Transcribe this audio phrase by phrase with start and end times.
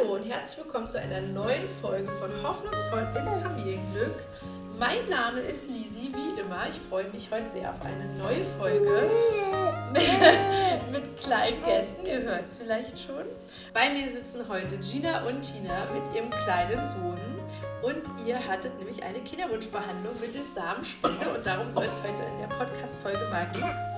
[0.00, 4.14] Hallo und herzlich willkommen zu einer neuen Folge von Hoffnungsvoll ins Familienglück.
[4.78, 6.68] Mein Name ist Lisi, wie immer.
[6.68, 9.10] Ich freue mich heute sehr auf eine neue Folge
[10.92, 12.06] mit kleinen Gästen.
[12.06, 13.24] Ihr hört es vielleicht schon.
[13.74, 17.18] Bei mir sitzen heute Gina und Tina mit ihrem kleinen Sohn.
[17.82, 22.54] Und ihr hattet nämlich eine Kinderwunschbehandlung mittels Samenspende und darum soll es heute in der
[22.56, 23.89] Podcast-Folge mal gehen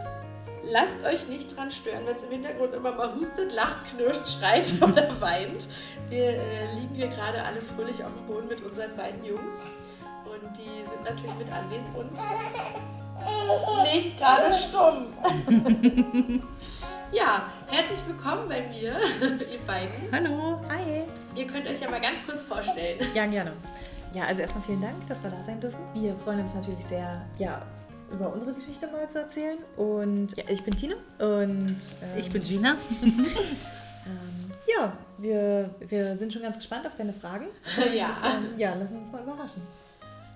[0.70, 4.72] lasst euch nicht dran stören, wenn es im Hintergrund immer mal hustet, lacht, knirscht, schreit
[4.80, 5.68] oder weint.
[6.08, 9.62] Wir äh, liegen hier gerade alle fröhlich auf dem Boden mit unseren beiden Jungs.
[10.24, 12.12] Und die sind natürlich mit anwesend und
[13.92, 15.06] nicht gerade stumm.
[17.12, 20.10] ja, herzlich willkommen bei mir, ihr beiden.
[20.12, 21.02] Hallo, hi.
[21.34, 23.00] Ihr könnt euch ja mal ganz kurz vorstellen.
[23.14, 23.52] Ja, gerne.
[24.14, 25.78] Ja, also erstmal vielen Dank, dass wir da sein dürfen.
[25.94, 27.62] Wir freuen uns natürlich sehr, ja,
[28.12, 29.58] über unsere Geschichte mal zu erzählen.
[29.76, 32.76] Und ja, ich bin Tina und ähm, ich bin Gina.
[33.02, 37.46] ähm, ja, wir, wir sind schon ganz gespannt auf deine Fragen.
[37.94, 38.16] ja.
[38.16, 39.62] Und, ähm, ja, lassen uns mal überraschen.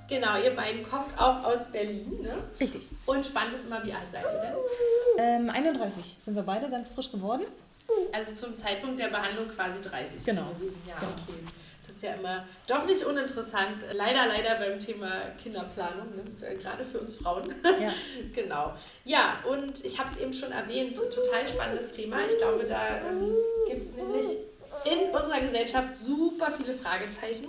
[0.09, 2.35] Genau, ihr beiden kommt auch aus Berlin, ne?
[2.61, 2.89] Richtig.
[3.07, 5.49] Und spannend ist immer, wie alt seid ihr denn?
[5.49, 7.43] Ähm, 31 sind wir beide ganz frisch geworden.
[8.13, 10.51] Also zum Zeitpunkt der Behandlung quasi 30 genau.
[10.59, 10.81] gewesen.
[10.87, 11.13] Ja, genau.
[11.13, 11.41] okay
[11.97, 13.79] ist ja immer doch nicht uninteressant.
[13.93, 15.11] Leider, leider beim Thema
[15.43, 16.55] Kinderplanung, ne?
[16.57, 17.55] gerade für uns Frauen.
[17.81, 17.93] Ja.
[18.35, 18.75] genau.
[19.05, 22.19] Ja, und ich habe es eben schon erwähnt, total spannendes Thema.
[22.27, 23.35] Ich glaube, da ähm,
[23.69, 24.27] gibt es nämlich
[24.85, 27.49] in unserer Gesellschaft super viele Fragezeichen.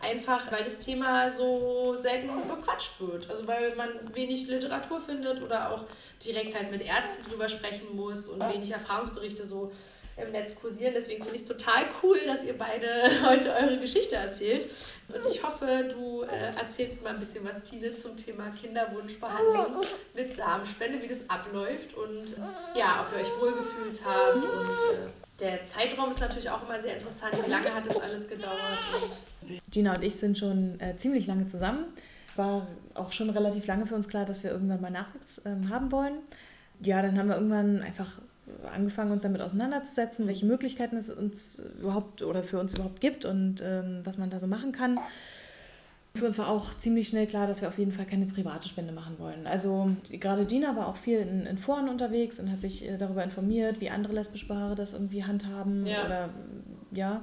[0.00, 3.30] Einfach weil das Thema so selten bequatscht wird.
[3.30, 5.84] Also weil man wenig Literatur findet oder auch
[6.24, 9.72] direkt halt mit Ärzten drüber sprechen muss und wenig Erfahrungsberichte so
[10.16, 10.92] im Netz kursieren.
[10.94, 12.86] Deswegen finde ich es total cool, dass ihr beide
[13.22, 14.68] heute eure Geschichte erzählt.
[15.08, 19.82] Und ich hoffe, du äh, erzählst mal ein bisschen was, Tine, zum Thema Kinderwunschbehandlung
[20.14, 22.36] mit Samenspende, wie das abläuft und
[22.74, 24.36] ja, ob ihr euch wohlgefühlt habt.
[24.36, 25.08] Und äh,
[25.38, 27.34] der Zeitraum ist natürlich auch immer sehr interessant.
[27.44, 28.78] Wie lange hat das alles gedauert?
[29.42, 31.84] Und Gina und ich sind schon äh, ziemlich lange zusammen.
[32.36, 35.92] War auch schon relativ lange für uns klar, dass wir irgendwann mal Nachwuchs ähm, haben
[35.92, 36.18] wollen.
[36.80, 38.18] Ja, dann haben wir irgendwann einfach
[38.72, 43.62] angefangen, uns damit auseinanderzusetzen, welche Möglichkeiten es uns überhaupt oder für uns überhaupt gibt und
[43.62, 44.98] ähm, was man da so machen kann.
[46.14, 48.92] Für uns war auch ziemlich schnell klar, dass wir auf jeden Fall keine private Spende
[48.92, 49.46] machen wollen.
[49.46, 53.22] Also gerade Gina war auch viel in, in Foren unterwegs und hat sich äh, darüber
[53.22, 56.06] informiert, wie andere lesbische Paare das irgendwie handhaben ja.
[56.06, 56.30] oder
[56.92, 57.22] ja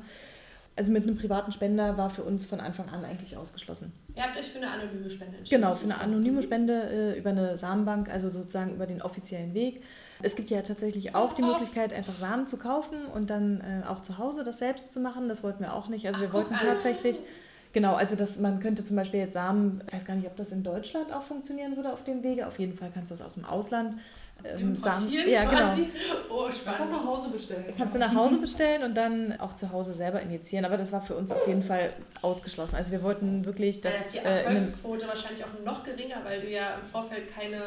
[0.76, 3.92] also mit einem privaten Spender war für uns von Anfang an eigentlich ausgeschlossen.
[4.16, 5.62] Ihr habt euch für eine anonyme Spende entschieden?
[5.62, 9.84] Genau, für eine anonyme Spende äh, über eine Samenbank, also sozusagen über den offiziellen Weg.
[10.24, 14.02] Es gibt ja tatsächlich auch die Möglichkeit, einfach Samen zu kaufen und dann äh, auch
[14.02, 15.28] zu Hause das selbst zu machen.
[15.28, 16.08] Das wollten wir auch nicht.
[16.08, 17.20] Also wir Ach, wollten tatsächlich...
[17.74, 20.52] Genau, also dass man könnte zum Beispiel jetzt Samen, ich weiß gar nicht, ob das
[20.52, 22.48] in Deutschland auch funktionieren würde auf dem Wege.
[22.48, 23.98] Auf jeden Fall kannst du es aus dem Ausland
[24.44, 25.10] ähm, Samen.
[25.10, 25.82] Ja, quasi.
[25.82, 25.92] genau.
[26.30, 26.78] Oh, spannend.
[26.78, 27.74] Kannst du nach Hause bestellen.
[27.76, 30.66] Kannst du nach Hause bestellen und dann auch zu Hause selber injizieren.
[30.66, 31.90] Aber das war für uns auf jeden Fall
[32.22, 32.76] ausgeschlossen.
[32.76, 33.96] Also wir wollten wirklich, dass...
[33.96, 37.34] Da ist die äh, Erfolgsquote äh, wahrscheinlich auch noch geringer, weil du ja im Vorfeld
[37.34, 37.58] keine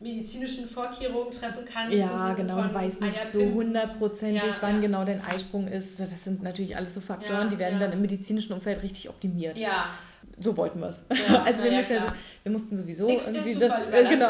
[0.00, 1.94] medizinischen Vorkehrungen treffen kannst.
[1.94, 2.60] Ja, genau.
[2.62, 4.80] Du weißt nicht so hundertprozentig, ja, wann ja.
[4.80, 6.00] genau dein Eisprung ist.
[6.00, 9.58] Das sind natürlich alles so Faktoren, ja, die werden dann im medizinischen Umfeld richtig optimiert.
[9.58, 9.90] Ja,
[10.38, 11.04] so wollten wir es.
[11.44, 12.06] Also wir, ja,
[12.42, 14.28] wir mussten sowieso Nichts irgendwie das, äh, genau,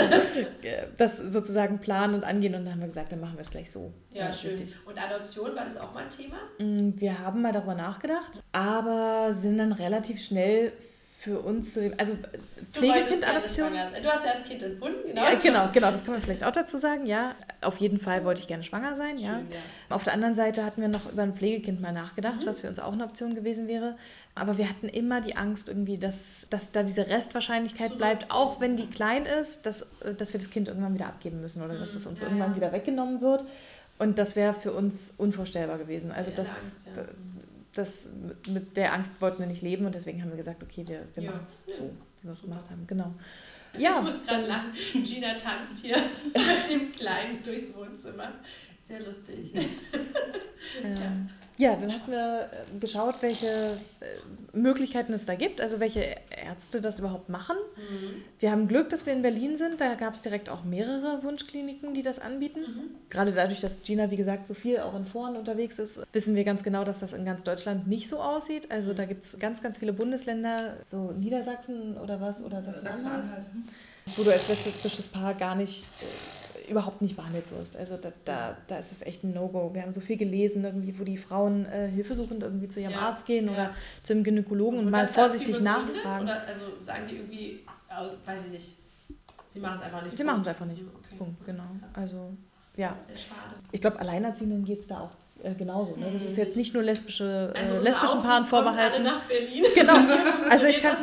[0.98, 3.70] das sozusagen planen und angehen und dann haben wir gesagt, dann machen wir es gleich
[3.70, 3.92] so.
[4.12, 4.53] Ja, schön.
[4.53, 4.76] Richtig.
[4.86, 6.36] Und Adoption, war das auch mal ein Thema?
[6.59, 10.72] Mm, wir haben mal darüber nachgedacht, aber sind dann relativ schnell
[11.20, 12.14] für uns zu dem, also
[12.72, 13.72] Pflegekindadoption.
[14.03, 15.22] Du hast ja das Kind entbunden, genau.
[15.22, 17.34] Ja, genau, genau, das kann man vielleicht auch dazu sagen, ja.
[17.60, 19.34] Auf jeden Fall wollte ich gerne schwanger sein, ja.
[19.34, 19.94] Schön, ja.
[19.94, 22.47] Auf der anderen Seite hatten wir noch über ein Pflegekind mal nachgedacht, mhm.
[22.47, 23.97] was für uns auch eine Option gewesen wäre.
[24.34, 27.97] Aber wir hatten immer die Angst irgendwie, dass, dass da diese Restwahrscheinlichkeit so.
[27.97, 29.86] bleibt, auch wenn die klein ist, dass,
[30.16, 32.72] dass wir das Kind irgendwann wieder abgeben müssen oder dass es uns ja, irgendwann wieder
[32.72, 33.44] weggenommen wird.
[33.98, 36.12] Und das wäre für uns unvorstellbar gewesen.
[36.12, 37.03] Also das, Angst, ja
[37.75, 38.10] das,
[38.48, 41.22] mit der Angst wollten wir nicht leben und deswegen haben wir gesagt, okay, wir, wir
[41.22, 41.30] ja.
[41.30, 41.91] machen es so,
[42.21, 42.86] wie wir es gemacht haben.
[42.86, 43.15] Genau.
[43.78, 44.72] Ja, ich muss gerade lachen.
[45.04, 48.33] Gina tanzt hier mit dem Kleinen durchs Wohnzimmer.
[48.83, 49.54] Sehr lustig.
[50.83, 51.12] Ähm, ja.
[51.60, 56.80] Ja, dann hatten wir äh, geschaut, welche äh, Möglichkeiten es da gibt, also welche Ärzte
[56.80, 57.57] das überhaupt machen.
[57.77, 58.22] Mhm.
[58.39, 59.78] Wir haben Glück, dass wir in Berlin sind.
[59.78, 62.60] Da gab es direkt auch mehrere Wunschkliniken, die das anbieten.
[62.60, 62.91] Mhm.
[63.10, 66.45] Gerade dadurch, dass Gina, wie gesagt, so viel auch in Foren unterwegs ist, wissen wir
[66.45, 68.71] ganz genau, dass das in ganz Deutschland nicht so aussieht.
[68.71, 73.68] Also da gibt es ganz, ganz viele Bundesländer, so Niedersachsen oder was, oder Sachsen-Anhalt, Sachsen
[74.16, 75.84] wo du als westfälisches Paar gar nicht
[76.71, 77.77] überhaupt nicht behandelt wirst.
[77.77, 79.75] Also da, da, da ist das echt ein No-Go.
[79.75, 83.01] Wir haben so viel gelesen, irgendwie, wo die Frauen äh, hilfesuchend irgendwie zu ihrem ja,
[83.01, 83.53] Arzt gehen ja.
[83.53, 86.25] oder zu einem Gynäkologen und, und mal vorsichtig nachfragen.
[86.25, 88.77] Oder also sagen die irgendwie, also, weiß ich nicht,
[89.49, 90.17] sie machen es einfach nicht.
[90.19, 90.83] Sie machen es einfach nicht.
[90.83, 91.17] Okay.
[91.19, 91.65] Punkt, genau.
[91.95, 92.33] Also
[92.77, 92.97] ja.
[93.72, 95.11] Ich glaube, Alleinerziehenden geht es da auch
[95.42, 95.97] äh, genauso.
[95.97, 96.07] Ne?
[96.13, 99.03] Das ist jetzt nicht nur lesbische, äh, also lesbischen Paaren vorbehalten.
[99.03, 99.65] nach Berlin.
[99.75, 99.95] Genau.
[100.51, 100.97] Also ich kann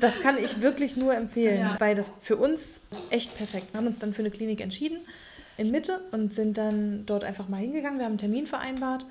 [0.00, 1.76] das kann ich wirklich nur empfehlen, ja.
[1.78, 2.80] weil das für uns
[3.10, 3.72] echt perfekt.
[3.72, 4.98] Wir haben uns dann für eine Klinik entschieden
[5.56, 7.98] in Mitte und sind dann dort einfach mal hingegangen.
[7.98, 9.06] Wir haben einen Termin vereinbart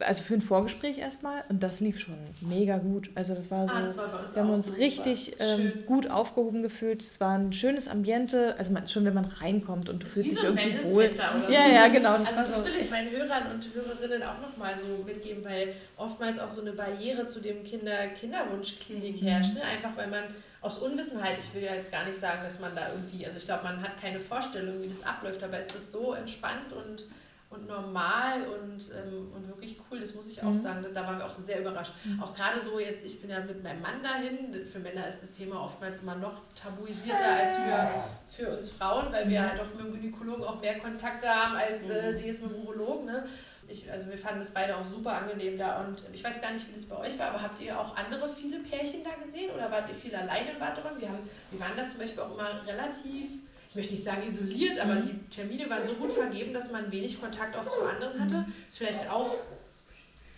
[0.00, 3.10] also für ein Vorgespräch erstmal und das lief schon mega gut.
[3.14, 4.78] Also das war so, ah, das war wir haben uns super.
[4.78, 7.02] richtig ähm, gut aufgehoben gefühlt.
[7.02, 10.38] Es war ein schönes Ambiente, also man, schon wenn man reinkommt und du fühlst dich
[10.38, 11.10] so irgendwie wohl.
[11.14, 11.52] ja, so.
[11.52, 12.18] ja, genau.
[12.18, 16.38] Das also das will ich meinen Hörern und Hörerinnen auch nochmal so mitgeben, weil oftmals
[16.38, 19.26] auch so eine Barriere zu dem Kinder Kinderwunschklinik mhm.
[19.26, 19.54] herrscht.
[19.54, 19.62] Ne?
[19.62, 20.24] Einfach weil man
[20.60, 23.44] aus Unwissenheit, ich will ja jetzt gar nicht sagen, dass man da irgendwie, also ich
[23.44, 27.04] glaube, man hat keine Vorstellung, wie das abläuft, aber es ist so entspannt und
[27.52, 30.56] und normal und, ähm, und wirklich cool, das muss ich auch mhm.
[30.56, 30.86] sagen.
[30.92, 31.92] Da waren wir auch sehr überrascht.
[32.04, 32.22] Mhm.
[32.22, 35.32] Auch gerade so jetzt, ich bin ja mit meinem Mann dahin, für Männer ist das
[35.32, 39.48] Thema oftmals immer noch tabuisierter als für, für uns Frauen, weil wir mhm.
[39.50, 42.16] halt auch mit dem Gynäkologen auch mehr Kontakte haben als äh, mhm.
[42.18, 43.06] die jetzt mit dem Urologen.
[43.06, 43.24] Ne?
[43.68, 46.68] Ich, also wir fanden das beide auch super angenehm da und ich weiß gar nicht,
[46.68, 49.70] wie das bei euch war, aber habt ihr auch andere viele Pärchen da gesehen oder
[49.70, 50.98] wart ihr viel alleine in Warteron?
[50.98, 51.20] Wir, haben,
[51.50, 53.41] wir waren da zum Beispiel auch immer relativ
[53.72, 55.02] ich möchte nicht sagen isoliert, aber mhm.
[55.02, 58.44] die Termine waren so gut vergeben, dass man wenig Kontakt auch zu anderen hatte.
[58.68, 59.34] Ist vielleicht auch,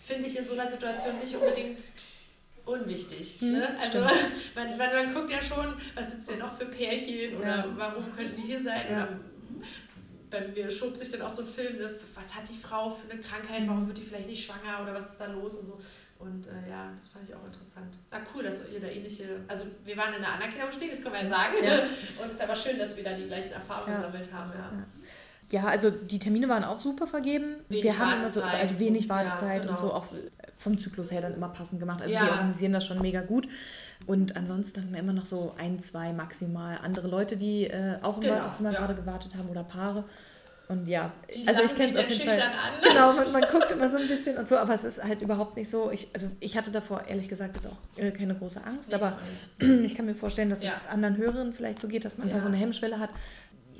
[0.01, 1.83] finde ich, in so einer Situation nicht unbedingt
[2.63, 3.41] unwichtig.
[3.41, 3.77] Mhm, ne?
[3.77, 3.99] Also
[4.55, 8.41] man, man, man, guckt ja schon, was sind denn noch für Pärchen oder warum könnten
[8.41, 8.83] die hier sein?
[8.93, 9.09] Oder
[10.39, 11.95] bei mir schob sich dann auch so ein Film, ne?
[12.13, 15.11] was hat die Frau für eine Krankheit, warum wird die vielleicht nicht schwanger oder was
[15.11, 15.79] ist da los und so.
[16.17, 17.93] Und äh, ja, das fand ich auch interessant.
[18.09, 19.41] Ah, cool, dass ihr da ähnliche.
[19.47, 21.53] Also, wir waren in einer Anerkennungssteg, das können wir ja sagen.
[21.61, 21.79] Ja.
[22.23, 23.97] Und es ist aber schön, dass wir da die gleichen Erfahrungen ja.
[23.97, 24.51] gesammelt haben.
[25.51, 25.59] Ja.
[25.59, 25.67] ja.
[25.67, 27.57] also die Termine waren auch super vergeben.
[27.67, 29.73] Wenig wir haben immer so, also wenig Wartezeit genau.
[29.73, 30.05] und so auch
[30.57, 32.01] vom Zyklus her dann immer passend gemacht.
[32.01, 33.49] Also wir organisieren das schon mega gut.
[34.07, 38.17] Und ansonsten haben wir immer noch so ein, zwei maximal andere Leute, die äh, auch
[38.17, 40.03] im genau, Wartezimmer gerade gewartet haben oder Paare.
[40.67, 42.41] Und ja, die also ich kenne es auf jeden Fall.
[42.41, 42.51] An.
[42.81, 45.57] Genau, man, man, guckt immer so ein bisschen und so, aber es ist halt überhaupt
[45.57, 45.91] nicht so.
[45.91, 49.17] Ich, also ich hatte davor ehrlich gesagt jetzt auch äh, keine große Angst, nicht aber
[49.59, 50.71] ich kann mir vorstellen, dass ja.
[50.71, 52.35] es anderen Hörern vielleicht so geht, dass man ja.
[52.35, 53.11] da so eine Hemmschwelle hat.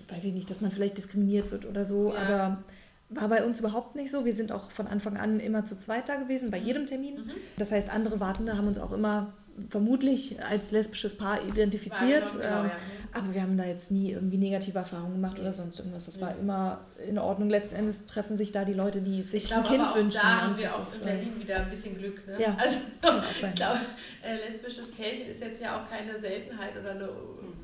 [0.10, 2.20] Weiß ich nicht, dass man vielleicht diskriminiert wird oder so, ja.
[2.20, 2.64] aber
[3.10, 4.26] war bei uns überhaupt nicht so.
[4.26, 7.26] Wir sind auch von Anfang an immer zu zweit da gewesen, bei jedem Termin.
[7.26, 7.32] Mhm.
[7.58, 9.34] Das heißt, andere Wartende haben uns auch immer
[9.70, 12.32] vermutlich als lesbisches Paar identifiziert.
[12.32, 12.78] Genau, genau, ähm, ja.
[13.14, 16.06] Aber wir haben da jetzt nie irgendwie negative Erfahrungen gemacht oder sonst irgendwas.
[16.06, 17.50] Das war immer in Ordnung.
[17.50, 20.20] Letzten Endes treffen sich da die Leute, die sich glaub, ein Kind aber wünschen.
[20.22, 22.28] Da haben wir auch in Berlin äh, wieder ein bisschen Glück.
[22.28, 22.36] Ne?
[22.38, 22.80] Ja, also,
[23.48, 23.80] ich glaube,
[24.22, 27.10] äh, lesbisches Pärchen ist jetzt ja auch keine Seltenheit oder eine,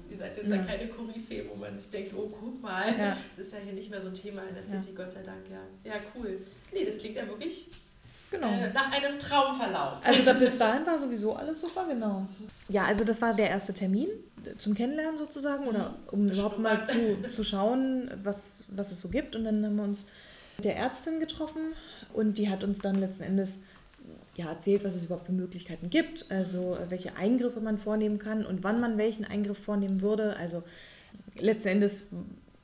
[0.07, 0.63] wie gesagt, jetzt ja.
[0.63, 3.17] keine Koryphäe, wo man sich denkt, oh, guck mal, ja.
[3.35, 5.41] das ist ja hier nicht mehr so ein Thema in der City, Gott sei Dank.
[5.49, 6.37] Ja, ja cool.
[6.73, 7.67] Nee, das klingt ja wirklich
[8.31, 8.47] Genau.
[8.47, 9.99] Äh, nach einem Traumverlauf.
[10.03, 12.25] Also da, bis dahin war sowieso alles super, genau.
[12.69, 14.07] Ja, also das war der erste Termin
[14.57, 19.35] zum Kennenlernen sozusagen oder um überhaupt mal zu, zu schauen, was, was es so gibt.
[19.35, 20.07] Und dann haben wir uns
[20.57, 21.73] mit der Ärztin getroffen
[22.13, 23.61] und die hat uns dann letzten Endes
[24.35, 28.63] ja, erzählt, was es überhaupt für Möglichkeiten gibt, also welche Eingriffe man vornehmen kann und
[28.63, 30.37] wann man welchen Eingriff vornehmen würde.
[30.37, 30.63] Also
[31.35, 32.07] letzten Endes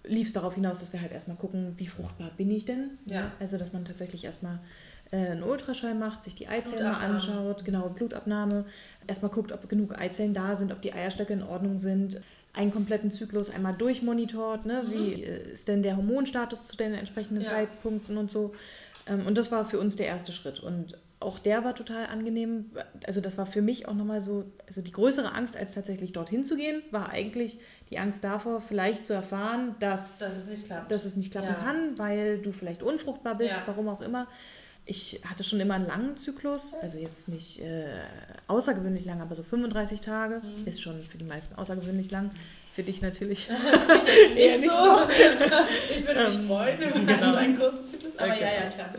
[0.05, 2.91] lief es darauf hinaus, dass wir halt erstmal gucken, wie fruchtbar bin ich denn.
[3.05, 3.31] Ja.
[3.39, 4.59] Also dass man tatsächlich erstmal
[5.11, 8.65] äh, einen Ultraschall macht, sich die Eizellen mal anschaut, genau, Blutabnahme,
[9.07, 12.21] erstmal guckt, ob genug Eizellen da sind, ob die Eierstöcke in Ordnung sind,
[12.53, 14.83] einen kompletten Zyklus einmal durchmonitort, ne?
[14.83, 14.91] Mhm.
[14.91, 17.49] wie äh, ist denn der Hormonstatus zu den entsprechenden ja.
[17.49, 18.53] Zeitpunkten und so.
[19.05, 20.59] Ähm, und das war für uns der erste Schritt.
[20.59, 22.69] Und auch der war total angenehm.
[23.05, 26.45] Also das war für mich auch nochmal so, also die größere Angst, als tatsächlich dorthin
[26.45, 30.91] zu gehen, war eigentlich die Angst davor, vielleicht zu erfahren, dass, dass es nicht klappt.
[30.91, 31.55] Dass es nicht klappen ja.
[31.55, 33.63] kann, weil du vielleicht unfruchtbar bist, ja.
[33.65, 34.27] warum auch immer
[34.87, 38.01] ich hatte schon immer einen langen Zyklus, also jetzt nicht äh,
[38.47, 40.65] außergewöhnlich lang, aber so 35 Tage mhm.
[40.65, 42.31] ist schon für die meisten außergewöhnlich lang.
[42.77, 43.49] Für dich natürlich
[44.35, 44.99] nicht, nicht so.
[45.97, 47.31] ich würde mich ähm, freuen über genau.
[47.31, 48.41] so einen kurzen Zyklus, aber okay.
[48.41, 48.89] ja, ja, klar.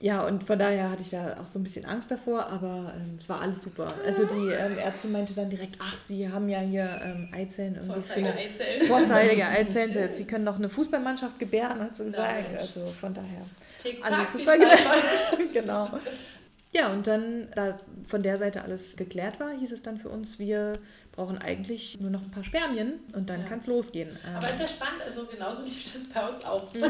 [0.00, 3.18] Ja, und von daher hatte ich da auch so ein bisschen Angst davor, aber ähm,
[3.20, 3.86] es war alles super.
[4.04, 7.80] Also die ähm, Ärztin meinte dann direkt, ach, Sie haben ja hier ähm, Eizellen.
[7.86, 8.86] Vorzeitige Eizellen.
[8.86, 10.08] Vorzeitige Eizellen.
[10.12, 12.58] Sie können doch eine Fußballmannschaft gebären, hat sie gesagt.
[12.58, 13.46] Also von daher.
[14.02, 14.54] Alles super.
[15.52, 15.88] genau.
[16.72, 20.38] Ja, und dann, da von der Seite alles geklärt war, hieß es dann für uns,
[20.38, 20.72] wir
[21.12, 23.46] brauchen eigentlich nur noch ein paar Spermien und dann ja.
[23.46, 24.08] kann es losgehen.
[24.34, 26.72] Aber ist ja spannend, also genauso lief das bei uns auch.
[26.74, 26.82] Mhm.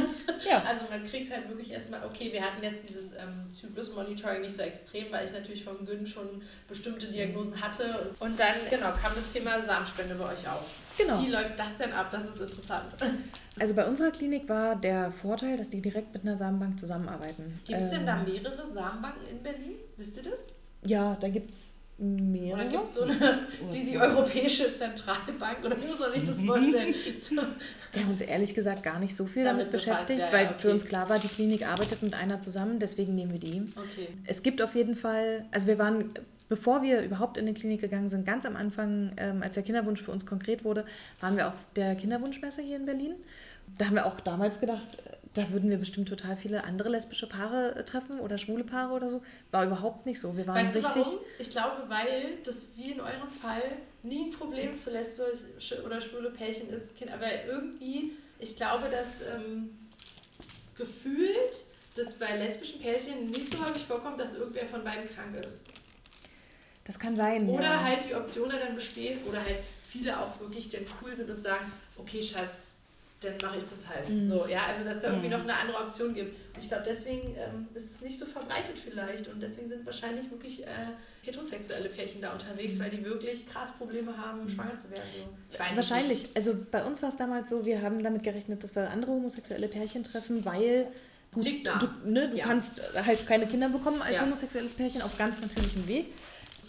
[0.49, 0.63] Ja.
[0.73, 4.63] Also man kriegt halt wirklich erstmal, okay, wir hatten jetzt dieses ähm, Zyklus-Monitoring nicht so
[4.63, 8.15] extrem, weil ich natürlich vom Gyn schon bestimmte Diagnosen hatte.
[8.21, 10.65] Und dann, genau, kam das Thema Samenspende bei euch auf.
[10.97, 11.21] Genau.
[11.21, 12.09] Wie läuft das denn ab?
[12.11, 12.95] Das ist interessant.
[13.61, 17.53] Also bei unserer Klinik war der Vorteil, dass die direkt mit einer Samenbank zusammenarbeiten.
[17.67, 19.75] Gibt es ähm, denn da mehrere Samenbanken in Berlin?
[19.99, 20.47] Wisst ihr das?
[20.87, 22.59] Ja, da gibt es Mehrere?
[22.59, 26.43] Oder gibt es so eine, wie die Europäische Zentralbank, oder wie muss man sich das
[26.43, 26.95] vorstellen?
[27.93, 30.45] Wir haben uns ehrlich gesagt gar nicht so viel damit, damit beschäftigt, befasst, ja, weil
[30.47, 30.61] ja, okay.
[30.63, 33.63] für uns klar war, die Klinik arbeitet mit einer zusammen, deswegen nehmen wir die.
[33.77, 34.09] Okay.
[34.27, 36.11] Es gibt auf jeden Fall, also wir waren,
[36.49, 40.03] bevor wir überhaupt in die Klinik gegangen sind, ganz am Anfang, ähm, als der Kinderwunsch
[40.03, 40.85] für uns konkret wurde,
[41.21, 43.15] waren wir auf der Kinderwunschmesse hier in Berlin.
[43.79, 44.99] Da haben wir auch damals gedacht,
[45.35, 49.09] da würden wir bestimmt total viele andere lesbische Paare äh, treffen oder schwule Paare oder
[49.09, 49.23] so.
[49.51, 50.37] War überhaupt nicht so.
[50.37, 51.07] Wir waren weißt richtig.
[51.07, 51.19] warum?
[51.39, 53.63] Ich glaube, weil das wie in eurem Fall
[54.03, 56.93] nie ein Problem für lesbische oder schwule Pärchen ist.
[57.13, 59.71] Aber irgendwie, ich glaube, dass ähm,
[60.77, 61.65] gefühlt
[61.97, 65.65] das bei lesbischen Pärchen nicht so häufig vorkommt, dass irgendwer von beiden krank ist.
[66.85, 67.49] Das kann sein.
[67.49, 67.83] Oder ja.
[67.83, 71.71] halt die Option dann besteht, oder halt viele auch wirklich dann cool sind und sagen,
[71.97, 72.67] okay, Schatz,
[73.25, 74.09] dann mache ich das halt.
[74.09, 74.29] Mhm.
[74.29, 75.35] So, ja, also dass es da irgendwie mhm.
[75.35, 76.35] noch eine andere Option gibt.
[76.55, 80.31] Und ich glaube, deswegen ähm, ist es nicht so verbreitet vielleicht und deswegen sind wahrscheinlich
[80.31, 80.67] wirklich äh,
[81.23, 84.51] heterosexuelle Pärchen da unterwegs, weil die wirklich krass Probleme haben, mhm.
[84.51, 85.05] schwanger zu werden.
[85.51, 85.59] So.
[85.77, 86.29] wahrscheinlich.
[86.35, 89.69] Also bei uns war es damals so, wir haben damit gerechnet, dass wir andere homosexuelle
[89.69, 90.89] Pärchen treffen, weil
[91.33, 91.79] Gut, Liegt da.
[91.79, 92.45] Du, ne, du ja.
[92.45, 94.23] kannst halt keine Kinder bekommen als ja.
[94.23, 96.13] homosexuelles Pärchen auf ganz natürlichem Weg.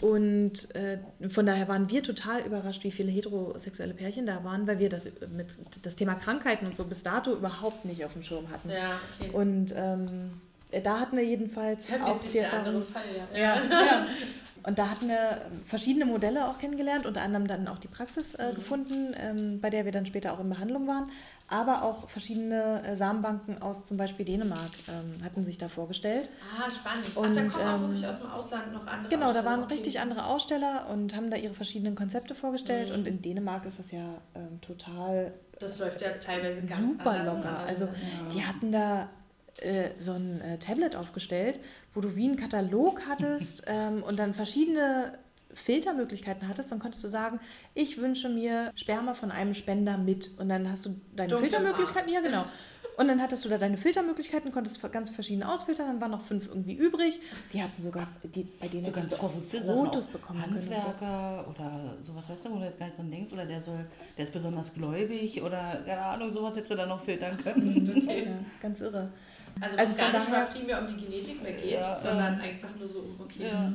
[0.04, 0.98] Und äh,
[1.30, 5.10] von daher waren wir total überrascht, wie viele heterosexuelle Pärchen da waren, weil wir das
[5.34, 5.46] mit
[5.80, 8.68] das Thema Krankheiten und so bis dato überhaupt nicht auf dem Schirm hatten.
[8.68, 9.30] Ja, okay.
[9.32, 10.32] Und ähm,
[10.82, 12.82] da hatten wir jedenfalls auch die Erfahrung.
[12.82, 13.02] Fall,
[13.34, 13.40] ja.
[13.40, 14.06] Ja, ja.
[14.66, 18.50] Und da hatten wir verschiedene Modelle auch kennengelernt, unter anderem dann auch die Praxis äh,
[18.50, 18.54] mhm.
[18.54, 21.10] gefunden, ähm, bei der wir dann später auch in Behandlung waren.
[21.48, 26.30] Aber auch verschiedene äh, Samenbanken aus zum Beispiel Dänemark ähm, hatten sich da vorgestellt.
[26.58, 27.14] Ah, spannend.
[27.14, 29.64] Und, Ach, da kommen auch ähm, wirklich aus dem Ausland noch andere Genau, da waren
[29.64, 29.74] okay.
[29.74, 32.88] richtig andere Aussteller und haben da ihre verschiedenen Konzepte vorgestellt.
[32.88, 32.94] Mhm.
[32.94, 35.34] Und in Dänemark ist das ja ähm, total.
[35.58, 37.58] Das läuft ja teilweise ganz super locker.
[37.58, 37.90] Also, ja.
[38.32, 39.08] die hatten da
[39.60, 41.60] äh, so ein äh, Tablet aufgestellt,
[41.94, 45.18] wo du wie einen Katalog hattest ähm, und dann verschiedene
[45.52, 47.38] Filtermöglichkeiten hattest, dann konntest du sagen,
[47.74, 50.36] ich wünsche mir Sperma von einem Spender mit.
[50.38, 52.44] Und dann hast du deine Dunkle Filtermöglichkeiten, ja genau.
[52.96, 56.46] Und dann hattest du da deine Filtermöglichkeiten, konntest ganz verschiedene ausfiltern, dann waren noch fünf
[56.46, 57.18] irgendwie übrig.
[57.52, 61.50] Die hatten sogar, die, bei denen so ganz du verrückte Fotos bekommen Handwerker so.
[61.50, 63.84] oder sowas, weißt du, wo du jetzt gar nicht dran denkst, oder der soll,
[64.16, 67.90] der ist besonders gläubig oder keine Ahnung, sowas hättest du da noch filtern können.
[67.96, 68.24] Okay.
[68.24, 69.10] Ja, ganz irre.
[69.60, 72.44] Also, also gar nicht mal primär um die Genetik mehr geht, ja, sondern ja.
[72.44, 73.44] einfach nur so um, okay.
[73.44, 73.72] Ja.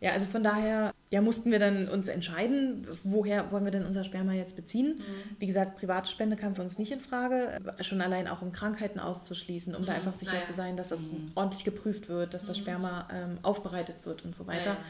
[0.00, 0.12] ja.
[0.12, 4.32] also von daher ja, mussten wir dann uns entscheiden, woher wollen wir denn unser Sperma
[4.32, 4.98] jetzt beziehen.
[4.98, 5.36] Mhm.
[5.38, 9.74] Wie gesagt, Privatspende kam für uns nicht in Frage, schon allein auch um Krankheiten auszuschließen,
[9.74, 9.86] um mhm.
[9.86, 10.44] da einfach sicher naja.
[10.44, 11.30] zu sein, dass das mhm.
[11.34, 12.62] ordentlich geprüft wird, dass das mhm.
[12.62, 14.74] Sperma ähm, aufbereitet wird und so weiter.
[14.74, 14.84] Naja.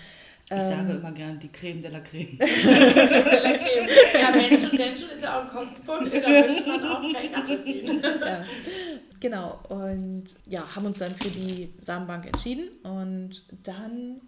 [0.49, 2.39] Ich ähm, sage immer gern die Creme de la Creme.
[2.39, 3.89] de la Creme.
[4.15, 8.03] Ja, Menschen, Menschen ist ja auch ein Kostenpunkt, da möchte man auch keinen nachvollziehen.
[8.03, 8.45] Ja.
[9.19, 14.21] Genau, und ja, haben uns dann für die Samenbank entschieden und dann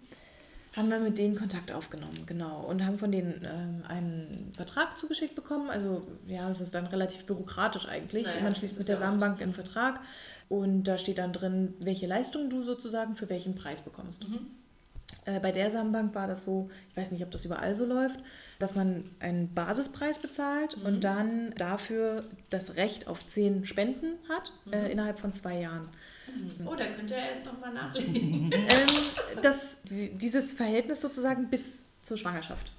[0.75, 5.35] haben wir mit denen Kontakt aufgenommen, genau, und haben von denen ähm, einen Vertrag zugeschickt
[5.35, 5.69] bekommen.
[5.69, 8.27] Also ja, es ist dann relativ bürokratisch eigentlich.
[8.27, 10.01] Naja, Man schließt mit der Samenbank einen Vertrag
[10.49, 14.27] und da steht dann drin, welche Leistung du sozusagen für welchen Preis bekommst.
[14.27, 14.47] Mhm.
[15.25, 18.19] Äh, bei der Samenbank war das so, ich weiß nicht, ob das überall so läuft,
[18.59, 20.85] dass man einen Basispreis bezahlt mhm.
[20.85, 24.73] und dann dafür das Recht auf zehn Spenden hat mhm.
[24.73, 25.87] äh, innerhalb von zwei Jahren.
[26.27, 26.67] Mhm.
[26.67, 28.51] Oh, da könnte er jetzt nochmal nachlegen.
[28.53, 32.71] ähm, das, dieses Verhältnis sozusagen bis zur Schwangerschaft.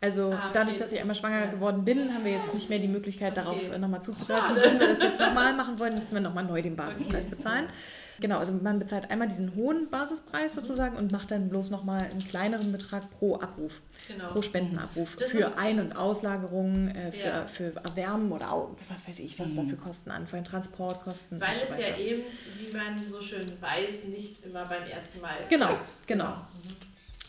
[0.00, 0.50] Also ah, okay.
[0.52, 1.50] dadurch, dass ich einmal schwanger ja.
[1.50, 3.40] geworden bin, haben wir jetzt nicht mehr die Möglichkeit, okay.
[3.42, 4.56] darauf äh, nochmal zuzugreifen.
[4.62, 7.34] Wenn wir das jetzt nochmal machen wollen, müssten wir nochmal neu den Basispreis okay.
[7.36, 7.68] bezahlen.
[8.20, 12.18] Genau, also man bezahlt einmal diesen hohen Basispreis sozusagen und macht dann bloß nochmal einen
[12.18, 13.72] kleineren Betrag pro Abruf,
[14.08, 14.28] genau.
[14.28, 15.16] pro Spendenabruf.
[15.16, 17.46] Das für Ein- und Auslagerung, äh, für, ja.
[17.46, 19.56] für Erwärmen oder was weiß ich, was mhm.
[19.56, 21.40] da für Kosten anfallen, Transportkosten.
[21.40, 22.22] Weil so es ja eben,
[22.58, 26.06] wie man so schön weiß, nicht immer beim ersten Mal Genau, klappt.
[26.06, 26.24] genau.
[26.24, 26.36] genau.
[26.36, 26.76] Mhm.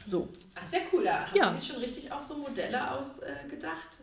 [0.08, 0.30] So.
[0.54, 1.04] Ach, sehr cool.
[1.04, 1.54] Da haben ja.
[1.58, 3.98] Sie schon richtig auch so Modelle ausgedacht,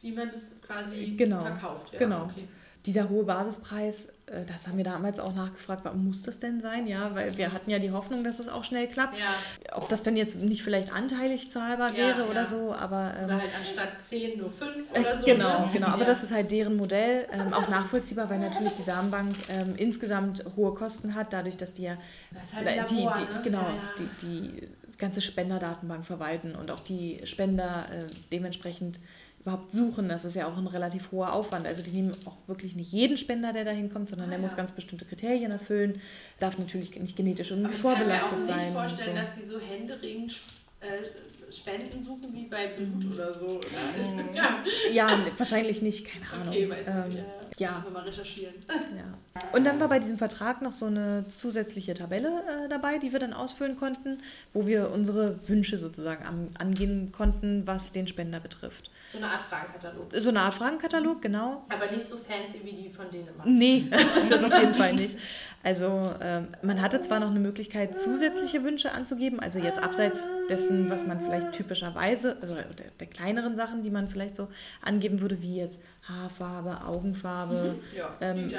[0.00, 1.40] wie man das quasi genau.
[1.40, 1.92] verkauft.
[1.92, 2.24] Ja, genau.
[2.24, 2.46] Okay
[2.86, 6.86] dieser hohe Basispreis, äh, das haben wir damals auch nachgefragt, warum muss das denn sein?
[6.86, 9.18] Ja, weil wir hatten ja die Hoffnung, dass es auch schnell klappt.
[9.18, 9.76] Ja.
[9.76, 13.12] Ob das denn jetzt nicht vielleicht anteilig zahlbar wäre ja, oder so, aber.
[13.18, 15.26] Ähm, oder halt anstatt 10 nur 5 oder so.
[15.26, 15.70] Genau, ne?
[15.72, 15.88] genau.
[15.88, 17.26] Aber das ist halt deren Modell.
[17.32, 21.82] Ähm, auch nachvollziehbar, weil natürlich die Samenbank ähm, insgesamt hohe Kosten hat, dadurch, dass die
[21.82, 21.98] ja.
[22.32, 23.40] Das halt Labor, die, die, ne?
[23.42, 23.66] Genau,
[23.98, 29.00] die, die ganze Spenderdatenbank verwalten und auch die Spender äh, dementsprechend
[29.40, 31.66] überhaupt suchen, das ist ja auch ein relativ hoher Aufwand.
[31.66, 34.42] Also die nehmen auch wirklich nicht jeden Spender, der da hinkommt, sondern ah, der ja.
[34.42, 36.00] muss ganz bestimmte Kriterien erfüllen,
[36.38, 38.58] darf natürlich nicht genetisch und vorbelastet sein.
[38.58, 39.22] Ich kann mir auch nicht vorstellen, so.
[39.22, 40.40] dass die so händeringend
[40.80, 43.58] äh, Spenden suchen wie bei Blut oder so.
[43.58, 44.34] Oder?
[44.34, 44.64] ja.
[44.92, 46.48] ja, wahrscheinlich nicht, keine Ahnung.
[46.48, 47.24] Okay, ähm,
[47.58, 47.70] ja.
[47.70, 48.54] Müssen wir mal recherchieren.
[48.96, 49.48] Ja.
[49.52, 53.20] Und dann war bei diesem Vertrag noch so eine zusätzliche Tabelle äh, dabei, die wir
[53.20, 54.20] dann ausfüllen konnten,
[54.52, 58.90] wo wir unsere Wünsche sozusagen an, angehen konnten, was den Spender betrifft.
[59.10, 60.12] So eine Art Fragenkatalog.
[60.16, 61.64] So eine Art Fragenkatalog, genau.
[61.68, 63.44] Aber nicht so fancy wie die von Dänemark.
[63.44, 63.90] Nee,
[64.28, 65.16] das auf jeden Fall nicht.
[65.64, 70.88] Also ähm, man hatte zwar noch eine Möglichkeit, zusätzliche Wünsche anzugeben, also jetzt abseits dessen,
[70.88, 72.64] was man vielleicht typischerweise, also der,
[73.00, 74.48] der kleineren Sachen, die man vielleicht so
[74.80, 77.96] angeben würde, wie jetzt Haarfarbe, Augenfarbe, Mhm.
[77.98, 78.50] Ja, ähm,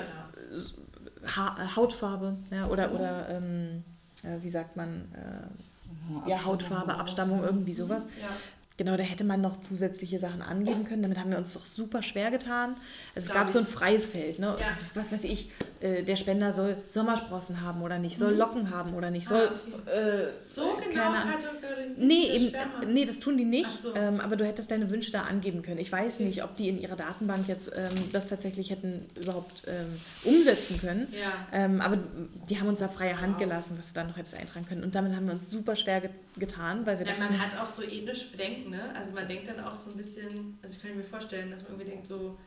[1.35, 3.83] ha Hautfarbe, ja, oder, oder ähm,
[4.23, 8.05] äh, wie sagt man, äh, ja, Hautfarbe, Abstammung, irgendwie sowas.
[8.21, 8.27] Ja.
[8.83, 11.03] Genau, da hätte man noch zusätzliche Sachen angeben können.
[11.03, 12.69] Damit haben wir uns doch super schwer getan.
[12.71, 12.79] Also
[13.13, 13.71] es Glaub gab so ein ich.
[13.75, 14.39] freies Feld.
[14.39, 14.55] Ne?
[14.59, 14.65] Ja.
[14.95, 19.11] Was weiß ich, äh, der Spender soll Sommersprossen haben oder nicht, soll Locken haben oder
[19.11, 19.35] nicht, Mhm.
[19.35, 19.51] Ah, soll...
[19.85, 19.99] okay.
[19.99, 22.85] äh, So genau kategorisiert Nee, das eben, Sperma.
[22.87, 23.69] nee, das tun die nicht.
[23.71, 23.93] So.
[23.95, 25.77] Ähm, aber du hättest deine Wünsche da angeben können.
[25.77, 26.23] Ich weiß Okay.
[26.23, 31.07] nicht, ob die in ihrer Datenbank jetzt ähm, das tatsächlich hätten überhaupt ähm, umsetzen können.
[31.13, 31.31] Ja.
[31.53, 31.99] Ähm, aber
[32.49, 34.83] die haben uns da freie Hand gelassen, was du da noch hättest eintragen können.
[34.83, 37.67] Und damit haben wir uns super schwer ge getan, weil wir Ja, man hat auch
[37.67, 38.95] so ähnliche Bedenken, ne?
[38.95, 41.73] Also man denkt dann auch so ein bisschen, also ich kann mir vorstellen, dass man
[41.73, 42.37] irgendwie denkt so,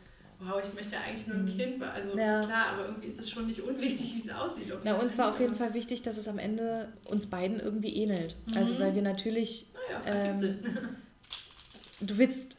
[0.41, 2.19] wow, ich möchte eigentlich nur ein Kind, also Mhm.
[2.19, 2.41] Ja.
[2.45, 4.73] klar, aber irgendwie ist es schon nicht unwichtig, wie es aussieht.
[4.83, 8.37] Na, uns war auf jeden Fall wichtig, dass es am Ende uns beiden irgendwie ähnelt.
[8.57, 9.67] Also weil wir natürlich,
[10.05, 10.59] Naja, ähm,
[12.01, 12.59] du willst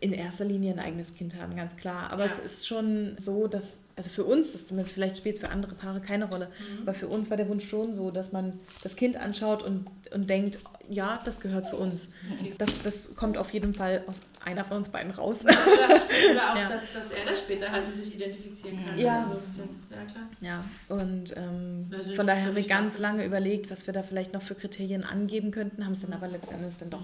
[0.00, 2.10] in erster Linie ein eigenes Kind haben, ganz klar.
[2.10, 2.30] Aber Ja.
[2.32, 5.74] es ist schon so, dass, also für uns, das zumindest vielleicht spielt es für andere
[5.74, 6.82] Paare keine Rolle, Mhm.
[6.82, 10.28] aber für uns war der Wunsch schon so, dass man das Kind anschaut und, und
[10.28, 10.58] denkt,
[10.90, 12.10] ja, das gehört zu uns.
[12.58, 15.44] Das, das kommt auf jeden Fall aus einer von uns beiden raus.
[15.44, 16.68] Oder, oder auch, Ja.
[16.68, 18.98] dass, dass er das später halt mit sich identifizieren kann.
[18.98, 19.24] Ja.
[19.24, 19.68] So ein bisschen.
[19.90, 20.28] Ja, klar.
[20.40, 24.32] Ja, und ähm, sind von daher haben wir ganz lange überlegt, was wir da vielleicht
[24.34, 27.02] noch für Kriterien angeben könnten, haben es dann aber letzten Endes dann doch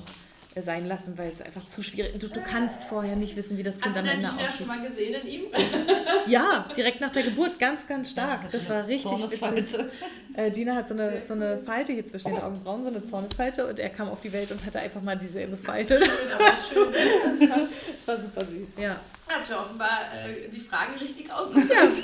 [0.61, 2.23] sein lassen, weil es einfach zu schwierig ist.
[2.23, 4.45] Du, du kannst vorher nicht wissen, wie das Kind Hast du am denn Ende Gina
[4.45, 4.57] aussieht.
[4.59, 5.43] schon mal gesehen in ihm?
[6.27, 8.51] Ja, direkt nach der Geburt, ganz, ganz stark.
[8.53, 9.41] Das war richtig witzig.
[9.41, 9.91] Zornesfalte.
[10.35, 13.67] Äh, Gina hat so eine, so eine Falte hier zwischen den Augenbrauen, so eine Zornesfalte
[13.67, 15.99] und er kam auf die Welt und hatte einfach mal dieselbe Falte.
[15.99, 16.95] Schön, aber schön.
[17.41, 18.97] Das war, das war super süß, ja.
[19.29, 21.95] Habt ihr offenbar äh, die Fragen richtig ausgeführt.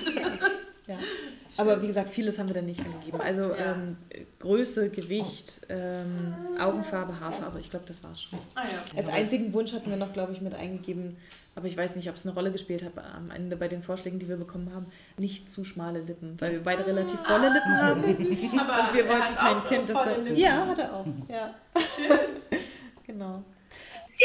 [0.87, 0.99] Ja.
[1.59, 3.21] Aber wie gesagt, vieles haben wir dann nicht angegeben.
[3.21, 3.73] Also Ja.
[3.75, 3.97] ähm,
[4.39, 8.39] Größe, Gewicht, ähm, Augenfarbe, Haarfarbe, ich glaube, das war's schon.
[8.55, 8.99] Ah ja.
[8.99, 11.17] Als einzigen Wunsch hatten wir noch, glaube ich, mit eingegeben,
[11.55, 14.19] aber ich weiß nicht, ob es eine Rolle gespielt hat am Ende bei den Vorschlägen,
[14.19, 18.01] die wir bekommen haben, nicht zu schmale Lippen, weil wir beide relativ volle Lippen haben.
[18.05, 20.23] Aber Wir wollten kein Kind, das volle.
[20.23, 20.37] Lippen.
[20.37, 21.07] Ja, hat er auch.
[21.29, 21.55] Ja.
[23.07, 23.43] genau.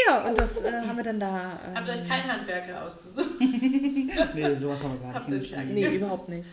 [0.06, 1.58] Ja, und das äh, haben wir dann da.
[1.66, 3.28] Ähm, Habt ihr euch keinen Handwerker ausgesucht?
[4.34, 5.54] Nee, sowas haben wir gar Habt nicht.
[5.66, 6.50] Nee, überhaupt nicht.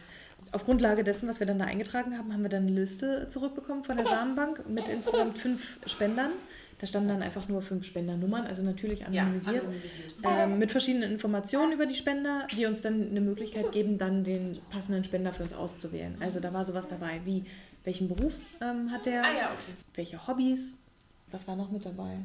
[0.52, 3.84] Auf Grundlage dessen, was wir dann da eingetragen haben, haben wir dann eine Liste zurückbekommen
[3.84, 6.32] von der Samenbank mit insgesamt fünf Spendern.
[6.80, 9.64] Da standen dann einfach nur fünf Spendernummern, also natürlich anonymisiert.
[9.64, 10.20] anonymisiert.
[10.24, 14.58] Ähm, mit verschiedenen Informationen über die Spender, die uns dann eine Möglichkeit geben, dann den
[14.70, 16.16] passenden Spender für uns auszuwählen.
[16.22, 17.44] Also da war sowas dabei wie,
[17.84, 19.74] welchen Beruf ähm, hat der, Ah ja, okay.
[19.94, 20.82] welche Hobbys,
[21.32, 22.20] was war noch mit dabei?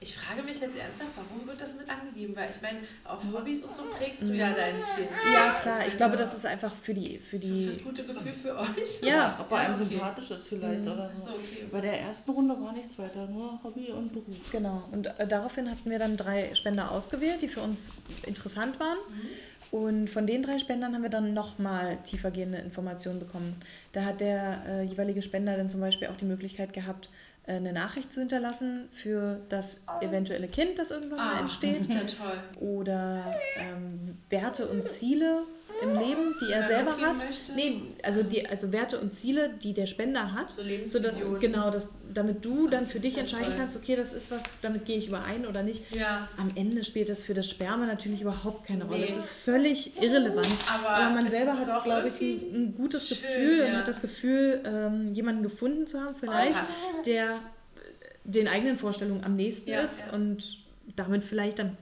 [0.00, 2.36] Ich frage mich jetzt ernsthaft, warum wird das mit angegeben?
[2.36, 5.08] Weil ich meine, auf Hobbys und so prägst du ja dein Kind.
[5.32, 8.32] Ja, klar, ich glaube, das ist einfach für die, für für, die, fürs gute Gefühl
[8.32, 9.00] für euch.
[9.02, 9.84] ja, Ob er einem okay.
[9.90, 11.28] sympathisch ist vielleicht oder so.
[11.28, 11.66] Achso, okay.
[11.70, 14.52] Bei der ersten Runde war nichts weiter, nur Hobby und Beruf.
[14.52, 14.84] genau.
[14.92, 17.90] Und äh, daraufhin hatten wir dann drei Spender ausgewählt, die für uns
[18.26, 18.98] interessant waren.
[19.70, 23.56] Und von den drei Spendern haben wir dann nochmal tiefergehende Informationen bekommen.
[23.92, 27.10] Da hat der äh, jeweilige Spender dann zum Beispiel auch die Möglichkeit gehabt, äh,
[27.46, 31.74] eine Nachricht zu hinterlassen für das eventuelle Kind, das irgendwann mal Ah, entsteht.
[31.74, 32.38] das ist ja toll.
[32.60, 35.42] Oder ähm, Werte und Ziele
[35.82, 37.16] im Leben, die er er selber hat.
[37.16, 37.52] möchte.
[37.54, 40.50] Nee, also, die, also Werte und Ziele, die der Spender hat.
[40.50, 41.40] So So dass, Lebensvisionen.
[41.40, 43.54] genau, dass, damit du dann Das für dich entscheiden toll.
[43.58, 45.82] kannst, okay, das ist was, damit gehe ich überein oder nicht.
[45.94, 49.00] Ja, Am Ende spielt das für das Sperma natürlich überhaupt keine Rolle.
[49.00, 49.06] Nee.
[49.10, 50.46] Es ist völlig irrelevant.
[50.72, 53.78] aber, Aber man selber hat, glaube ich, ein, ein gutes schön, Gefühl und ja.
[53.78, 57.06] hat das Gefühl, ähm, jemanden gefunden zu haben, vielleicht, passt.
[57.06, 57.40] der
[58.24, 60.58] den eigenen Vorstellungen am nächsten Ja, ist und
[60.96, 61.76] damit vielleicht dann,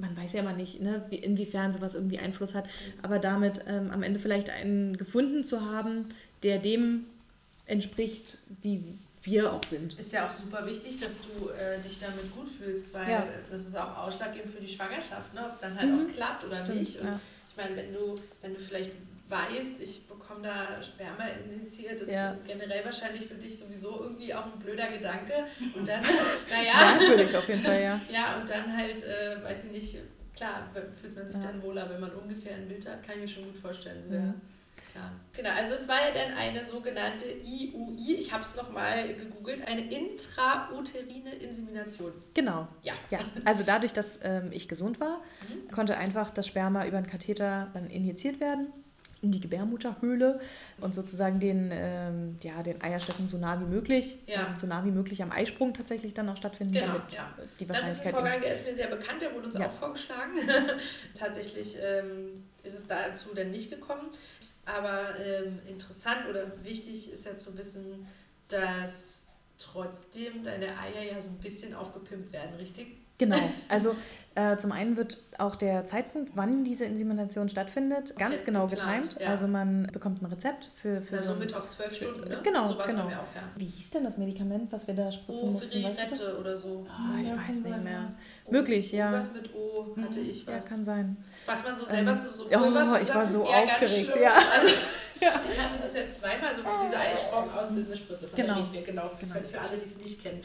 [0.00, 2.64] man weiß ja immer nicht, ne, wie, inwiefern sowas irgendwie Einfluss hat,
[3.02, 6.06] aber damit ähm, am Ende vielleicht einen gefunden zu haben,
[6.42, 7.04] der dem
[7.66, 8.82] entspricht, wie
[9.22, 9.98] wir auch sind.
[9.98, 13.26] Ist ja auch super wichtig, dass du äh, dich damit gut fühlst, weil Ja.
[13.50, 15.44] das ist auch ausschlaggebend für die Schwangerschaft, ne?
[15.44, 16.06] ob es dann halt Mhm.
[16.08, 16.98] auch klappt oder Stimmt, nicht.
[16.98, 17.20] Und ja.
[17.50, 18.92] ich meine, wenn du, wenn du vielleicht
[19.30, 22.36] weißt, ich bekomme da Sperma injiziert, ist Ja.
[22.46, 25.32] generell wahrscheinlich für dich sowieso irgendwie auch ein blöder Gedanke.
[25.74, 26.02] Und dann,
[26.50, 28.00] naja, Merkwürdig auf jeden Fall, ja.
[28.12, 29.96] ja, und dann halt, äh, weiß ich nicht,
[30.34, 30.68] klar,
[31.00, 31.44] fühlt man sich Ja.
[31.46, 34.02] dann wohler, wenn man ungefähr ein Bild hat, kann ich mir schon gut vorstellen.
[34.02, 34.34] So, Ja.
[34.92, 35.12] klar.
[35.32, 39.82] Genau, also es war ja dann eine sogenannte IUI, ich habe es nochmal gegoogelt, eine
[39.82, 42.12] intrauterine Insemination.
[42.34, 42.68] Genau.
[42.82, 42.94] Ja.
[43.10, 43.18] ja.
[43.44, 45.70] Also dadurch, dass ähm, ich gesund war, mhm.
[45.70, 48.72] konnte einfach das Sperma über einen Katheter dann injiziert werden
[49.22, 50.40] in die Gebärmutterhöhle
[50.80, 54.54] und sozusagen den, ähm, ja, den Eierstöcken so nah wie möglich, ja.
[54.56, 57.34] so nah wie möglich am Eisprung tatsächlich dann auch stattfinden, genau, damit ja.
[57.58, 58.12] die Wahrscheinlichkeit...
[58.12, 59.66] Das ist ein Vorgang, der ist mir sehr bekannt, der wurde uns ja.
[59.66, 60.32] auch vorgeschlagen.
[61.14, 64.08] tatsächlich ähm, ist es dazu dann nicht gekommen,
[64.64, 68.06] aber ähm, interessant oder wichtig ist ja zu wissen,
[68.48, 69.28] dass
[69.58, 72.96] trotzdem deine Eier ja so ein bisschen aufgepimpt werden, richtig?
[73.20, 73.36] Genau.
[73.68, 73.94] Also
[74.34, 79.18] äh, zum einen wird auch der Zeitpunkt, wann diese Insemination stattfindet, ganz genau getimt.
[79.20, 79.28] Ja.
[79.28, 82.40] Also man bekommt ein Rezept für, für also so mit auf zwölf Stunden, ne?
[82.42, 83.06] Genau, so genau.
[83.06, 83.42] Auch, ja.
[83.56, 85.84] Wie hieß denn das Medikament, was wir da spritzen oh, mussten?
[85.84, 86.34] Weißt du das?
[86.38, 86.86] oder so.
[86.88, 88.12] Oh, ich ja, weiß nicht mehr.
[88.46, 89.12] O, Möglich, ja.
[89.12, 90.64] Was mit O hatte ich was.
[90.64, 91.16] Ja, kann sein.
[91.44, 94.32] Was man so selber ähm, so, so Oh, ich war so aufgeregt, ja.
[94.32, 94.68] Also,
[95.20, 95.40] ja.
[95.46, 98.54] Ich hatte das jetzt zweimal, so diese Eisprung auslösende Spritze, von genau.
[98.54, 99.40] der wir, genau, für, genau.
[99.40, 100.40] für alle, die es nicht kennen.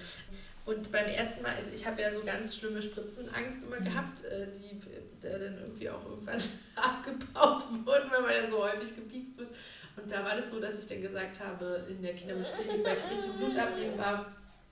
[0.65, 3.85] Und beim ersten Mal, also ich habe ja so ganz schlimme Spritzenangst immer mhm.
[3.85, 4.81] gehabt, äh, die
[5.21, 6.41] dann irgendwie auch irgendwann
[6.75, 9.49] abgebaut wurden, wenn man ja so häufig gepiekst wird.
[9.95, 13.15] Und da war das so, dass ich dann gesagt habe, in der Kinderbeschuldigung, weil ich
[13.15, 14.25] eh zum Blutabnehmen war,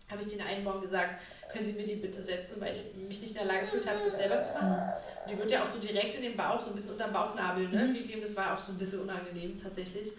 [0.10, 3.22] habe ich den einen Morgen gesagt, können Sie mir die bitte setzen, weil ich mich
[3.22, 4.74] nicht in der Lage gefühlt habe, das selber zu machen.
[5.22, 7.14] Und die wird ja auch so direkt in den Bauch, so ein bisschen unter dem
[7.14, 7.94] Bauchnabel ne, mhm.
[7.94, 8.22] gegeben.
[8.22, 10.12] Das war auch so ein bisschen unangenehm tatsächlich.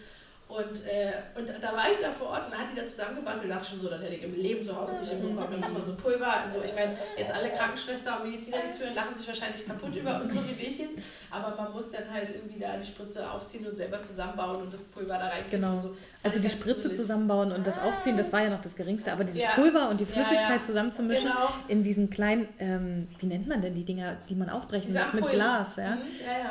[0.47, 3.49] Und, äh, und da war ich da vor Ort und hat die da zusammengebastelt.
[3.49, 5.59] Ich dachte schon so, das hätte ich im Leben zu Hause nicht hinbekommen.
[5.59, 6.61] Da muss man so Pulver und so.
[6.63, 10.39] Ich meine, jetzt alle Krankenschwester und Mediziner, die zuhören, lachen sich wahrscheinlich kaputt über unsere
[10.47, 11.01] Wehwehchens.
[11.31, 14.81] Aber man muss dann halt irgendwie da die Spritze aufziehen und selber zusammenbauen und das
[14.81, 15.43] Pulver da rein.
[15.49, 15.79] Genau.
[15.79, 15.97] So.
[16.21, 19.11] Also die Spritze zusammenbauen und das Aufziehen, das war ja noch das Geringste.
[19.11, 19.49] Aber dieses ja.
[19.55, 20.61] Pulver und die Flüssigkeit ja, ja.
[20.61, 21.49] zusammenzumischen genau.
[21.67, 25.27] in diesen kleinen, ähm, wie nennt man denn die Dinger, die man aufbrechen muss mit
[25.27, 25.77] Glas.
[25.77, 25.95] Ja?
[25.95, 26.01] Mhm.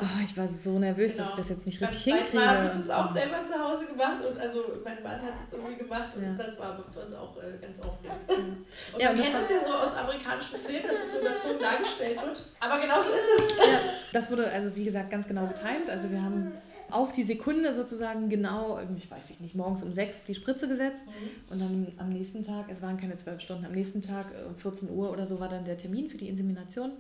[0.03, 1.23] Oh, ich war so nervös, genau.
[1.23, 2.37] dass ich das jetzt nicht richtig hinkriege.
[2.37, 5.35] Mal habe ich das auch selber zu Hause Hause gemacht und also mein Mann hat
[5.43, 6.35] das irgendwie gemacht und ja.
[6.35, 8.25] das war für uns auch äh, ganz aufregend.
[8.93, 12.23] Und ja, man kennt das ja so aus amerikanischen Filmen, dass es so überzogen dargestellt
[12.23, 12.43] wird.
[12.61, 13.59] Aber genau so ist es.
[13.59, 13.79] Ja,
[14.13, 15.91] das wurde also wie gesagt ganz genau getimt.
[15.91, 16.53] Also wir haben
[16.91, 21.07] auf die Sekunde sozusagen genau, ich weiß ich nicht, morgens um sechs die Spritze gesetzt
[21.07, 21.53] mhm.
[21.53, 24.57] und dann am nächsten Tag, es waren keine zwölf Stunden, am nächsten Tag äh, um
[24.57, 26.93] 14 Uhr oder so war dann der Termin für die Insemination,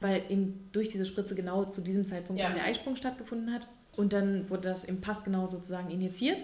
[0.00, 2.50] weil eben durch diese Spritze genau zu diesem Zeitpunkt ja.
[2.50, 3.66] der Eisprung stattgefunden hat.
[3.96, 6.42] Und dann wurde das im Pass genau sozusagen injiziert.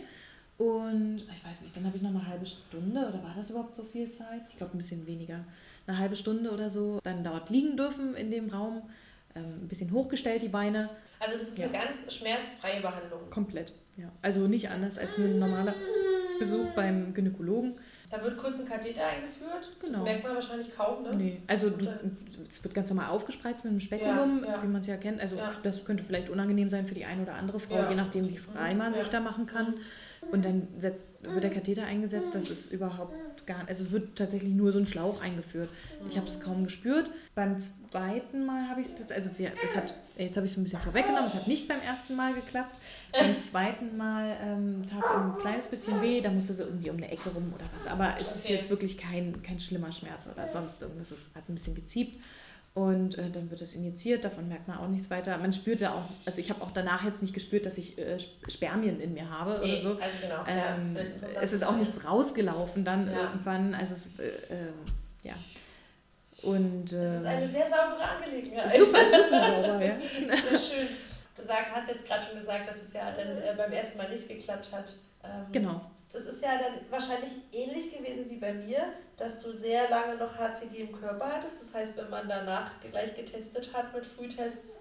[0.59, 3.77] Und ich weiß nicht, dann habe ich noch eine halbe Stunde oder war das überhaupt
[3.77, 4.43] so viel Zeit?
[4.51, 5.45] Ich glaube ein bisschen weniger.
[5.87, 8.83] Eine halbe Stunde oder so dann dort liegen dürfen in dem Raum,
[9.37, 10.91] ähm, ein bisschen hochgestellt die Beine.
[11.21, 11.67] Also das ist ja.
[11.67, 13.31] eine ganz schmerzfreie Behandlung.
[13.31, 14.11] Komplett, ja.
[14.21, 15.75] Also nicht anders als ein normaler
[16.41, 17.75] Besuch beim Gynäkologen.
[18.11, 19.69] Da wird kurz ein Katheter eingeführt.
[19.81, 19.93] Genau.
[19.93, 21.15] Das merkt man wahrscheinlich kaum, ne?
[21.15, 21.71] Nee, also
[22.49, 24.63] es wird ganz normal aufgespreizt mit einem Spekulum, ja, ja.
[24.63, 25.21] wie man es ja kennt.
[25.21, 25.53] Also ja.
[25.63, 28.75] das könnte vielleicht unangenehm sein für die eine oder andere Frau, je nachdem, wie frei
[28.75, 29.75] man sich da machen kann.
[30.33, 32.35] Und dann setzt, wird der Katheter eingesetzt.
[32.35, 33.15] Das ist überhaupt
[33.49, 33.71] gar nicht.
[33.71, 35.69] Also es wird tatsächlich nur so ein Schlauch eingeführt.
[36.09, 37.11] Ich habe es kaum gespürt.
[37.35, 40.65] Beim zweiten Mal habe ich es also wir, es hat, jetzt habe ich es ein
[40.65, 42.79] bisschen vorweggenommen, es hat nicht beim ersten Mal geklappt.
[43.13, 46.97] Beim zweiten Mal ähm, tat es ein kleines bisschen weh, da musste sie irgendwie um
[46.97, 47.87] eine Ecke rum oder was.
[47.87, 51.11] Aber es ist jetzt wirklich kein, kein schlimmer Schmerz oder sonst irgendwas.
[51.11, 52.23] Es hat ein bisschen geziebt.
[52.79, 55.37] Und äh, dann wird es injiziert, davon merkt man auch nichts weiter.
[55.39, 58.21] Man spürt ja auch, also ich habe auch danach jetzt nicht gespürt, dass ich äh,
[58.47, 59.89] Spermien in mir habe nee, oder so.
[60.01, 60.45] Also genau.
[60.47, 63.23] Ähm, ja, es ist auch nichts rausgelaufen dann ja.
[63.23, 63.75] irgendwann.
[63.75, 64.75] Also es, äh, ähm,
[65.25, 65.35] ja.
[66.43, 68.79] Und, es ist eine ähm, sehr saubere Angelegenheit.
[68.79, 69.97] Super, super sauber, ja.
[69.99, 70.89] Sehr schön.
[71.37, 74.09] Du sag, hast jetzt gerade schon gesagt, dass es ja dann äh, beim ersten Mal
[74.09, 74.95] nicht geklappt hat.
[75.25, 75.81] Ähm, genau.
[76.11, 80.39] Das ist ja dann wahrscheinlich ähnlich gewesen wie bei mir, dass du sehr lange noch
[80.39, 81.61] HCG im Körper hattest.
[81.61, 84.77] Das heißt, wenn man danach gleich getestet hat mit Frühtests,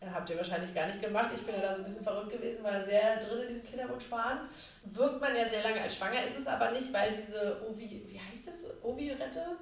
[0.00, 1.30] ja, habt ihr wahrscheinlich gar nicht gemacht.
[1.34, 4.10] Ich bin ja da so ein bisschen verrückt gewesen, weil sehr drin in diesem Kinderwunsch
[4.10, 4.48] waren.
[4.84, 8.18] Wirkt man ja sehr lange als schwanger, ist es aber nicht, weil diese Ovi, wie
[8.18, 9.56] heißt das, Ovi-Rette?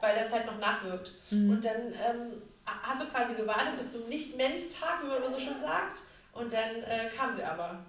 [0.00, 1.12] Weil das halt noch nachwirkt.
[1.30, 1.50] Mhm.
[1.50, 5.58] Und dann ähm, hast du quasi gewartet bis zum Nicht-Mens-Tag, wie man immer so schön
[5.58, 6.02] sagt.
[6.32, 7.84] Und dann äh, kam sie aber.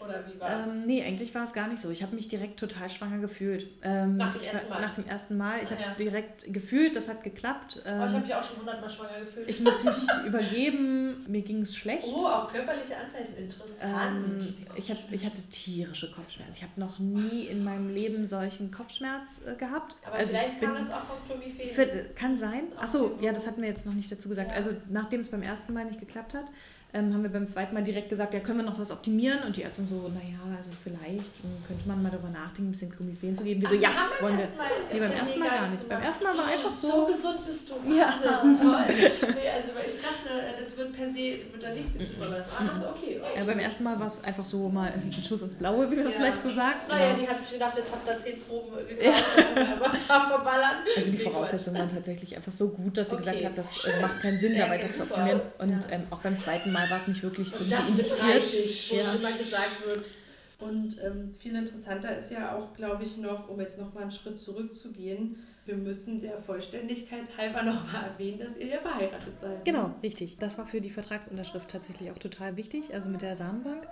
[0.00, 0.66] Oder wie war es?
[0.66, 1.90] Ähm, nee, eigentlich war es gar nicht so.
[1.90, 3.66] Ich habe mich direkt total schwanger gefühlt.
[3.82, 4.80] Ähm, nach dem ersten Mal?
[4.80, 5.62] Nach dem ersten Mal.
[5.62, 5.94] Ich habe ja.
[5.94, 7.80] direkt gefühlt, das hat geklappt.
[7.84, 9.48] Ähm, oh, ich habe mich auch schon hundertmal schwanger gefühlt.
[9.48, 12.06] Ich musste mich übergeben, mir ging es schlecht.
[12.06, 14.44] Oh, auch körperliche Anzeichen, interessant.
[14.44, 16.54] Ähm, ich, hab, ich hatte tierische Kopfschmerzen.
[16.56, 19.96] Ich habe noch nie in meinem Leben solchen Kopfschmerz äh, gehabt.
[20.04, 22.14] Aber also vielleicht kam das auch vom Chlomiphen.
[22.14, 22.64] Kann sein.
[22.76, 24.50] Achso, ja, das hatten wir jetzt noch nicht dazu gesagt.
[24.50, 24.56] Ja.
[24.56, 26.46] Also nachdem es beim ersten Mal nicht geklappt hat,
[26.94, 29.42] ähm, haben wir beim zweiten Mal direkt gesagt, ja, können wir noch was optimieren?
[29.44, 31.30] Und die Ärztin so, naja, also vielleicht
[31.66, 33.60] könnte man mal darüber nachdenken, ein bisschen Clomiphen zu geben.
[33.60, 34.44] Wir so, ja, haben wollen wir.
[34.56, 35.88] Mal, nee, beim ersten Mal gar nicht.
[35.88, 36.88] Beim ersten Mal war einfach so.
[36.88, 37.74] So gesund bist du.
[37.74, 38.38] Wahnsinn, Ja.
[38.54, 38.94] toll.
[39.34, 42.78] Nee, also ich dachte, das wird per se wird da nichts im aber das war
[42.78, 43.20] so, okay.
[43.20, 43.38] okay.
[43.38, 46.06] Ja, beim ersten Mal war es einfach so mal ein Schuss ins Blaue, wie man
[46.06, 46.10] Ja.
[46.12, 46.88] vielleicht so sagt.
[46.88, 47.14] Naja, Ja.
[47.18, 50.76] die hat sich gedacht, jetzt habt ihr zehn Proben gekauft, aber da verballern.
[50.96, 53.24] Also die Voraussetzungen waren tatsächlich einfach so gut, dass sie Okay.
[53.24, 55.40] gesagt hat, das äh, macht keinen Sinn, Ja, da ja weiter zu optimieren.
[55.58, 55.90] Und Ja.
[55.90, 57.86] ähm, auch beim zweiten Mal war es nicht wirklich Und das.
[58.18, 59.02] 30, wo Ja.
[59.02, 60.14] es immer gesagt wird.
[60.60, 64.38] Und ähm, viel interessanter ist ja auch, glaube ich, noch, um jetzt nochmal einen Schritt
[64.38, 69.64] zurückzugehen, wir müssen der Vollständigkeit halber nochmal erwähnen, dass ihr ja verheiratet seid.
[69.64, 70.36] Genau, richtig.
[70.38, 72.92] Das war für die Vertragsunterschrift tatsächlich auch total wichtig.
[72.92, 73.86] Also mit der Samenbank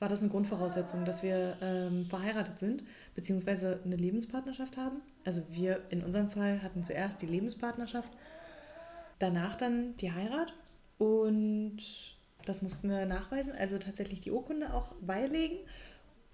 [0.00, 2.82] war das eine Grundvoraussetzung, dass wir ähm, verheiratet sind,
[3.14, 5.00] beziehungsweise eine Lebenspartnerschaft haben.
[5.24, 8.10] Also wir in unserem Fall hatten zuerst die Lebenspartnerschaft,
[9.18, 10.52] danach dann die Heirat
[10.98, 11.78] und
[12.44, 15.58] das mussten wir nachweisen, also tatsächlich die Urkunde auch beilegen.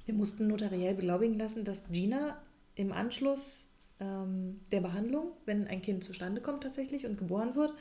[0.07, 2.41] Wir mussten notariell beglaubigen lassen, dass Gina
[2.75, 3.69] im Anschluss
[4.01, 7.75] ähm, der Behandlung, wenn ein Kind zustande kommt tatsächlich und geboren wird,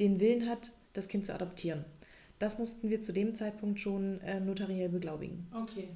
[0.00, 1.84] den Willen hat, das Kind zu adoptieren.
[2.38, 5.46] Das mussten wir zu dem Zeitpunkt schon äh, notariell beglaubigen.
[5.52, 5.88] Okay.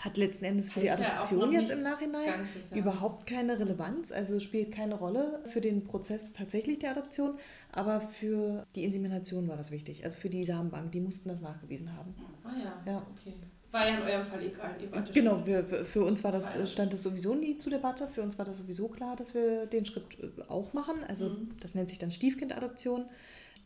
[0.00, 2.76] Hat letzten Endes für die ja Adoption noch jetzt im Nachhinein ja.
[2.76, 7.34] überhaupt keine Relevanz, also spielt keine Rolle für den Prozess tatsächlich der Adoption,
[7.72, 11.96] aber für die Insemination war das wichtig, also für die Samenbank, die mussten das nachgewiesen
[11.96, 12.14] haben.
[12.44, 12.52] Ah
[12.86, 13.06] ja, Ja.
[13.18, 13.34] okay.
[13.70, 14.70] War ja in eurem Fall egal.
[14.80, 18.38] Ja Genau, wir, für uns war das, stand das sowieso nie zur Debatte, für uns
[18.38, 21.50] war das sowieso klar, dass wir den Schritt äh, auch machen, also Mhm.
[21.60, 23.04] das nennt sich dann Stiefkindadoption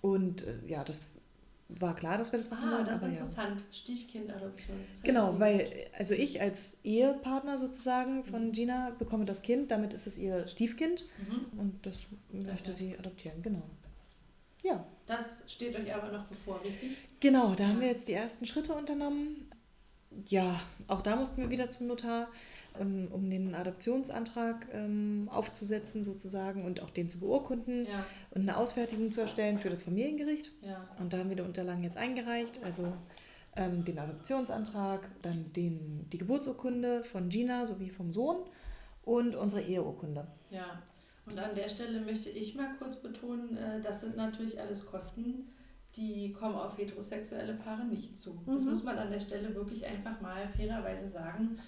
[0.01, 1.03] und äh, ja, das
[1.81, 3.19] war klar, dass wir das machen Ah, wollen, das ist aber ja.
[3.21, 3.63] interessant.
[3.73, 4.77] Stiefkindadoption.
[4.89, 8.53] Das ist Genau, ja weil also ich als Ehepartner sozusagen von Mhm.
[8.53, 11.59] Gina bekomme das Kind, damit ist es ihr Stiefkind Mhm.
[11.59, 12.77] und das möchte ja.
[12.77, 13.63] sie adoptieren, genau.
[14.63, 16.97] Ja, Das steht euch aber noch bevor, richtig?
[17.21, 19.51] genau, da haben wir jetzt die ersten Schritte unternommen.
[20.29, 22.29] Ja, auch da mussten wir wieder zum Notar,
[22.79, 28.57] um, um den Adoptionsantrag ähm, aufzusetzen sozusagen und auch den zu beurkunden Ja, und eine
[28.57, 30.51] Ausfertigung zu erstellen für das Familiengericht.
[30.63, 30.85] ja.
[31.01, 32.93] Und da haben wir die Unterlagen jetzt eingereicht, also
[33.57, 38.39] ähm, den Adoptionsantrag, dann den, die Geburtsurkunde von Gina sowie vom Sohn
[39.05, 40.27] und unsere Eheurkunde.
[40.51, 40.81] Ja,
[41.27, 45.49] und an der Stelle möchte ich mal kurz betonen, äh, das sind natürlich alles Kosten,
[45.97, 48.41] die kommen auf heterosexuelle Paare nicht zu.
[48.47, 48.71] Das Mhm.
[48.71, 51.59] muss man an der Stelle wirklich einfach mal fairerweise sagen.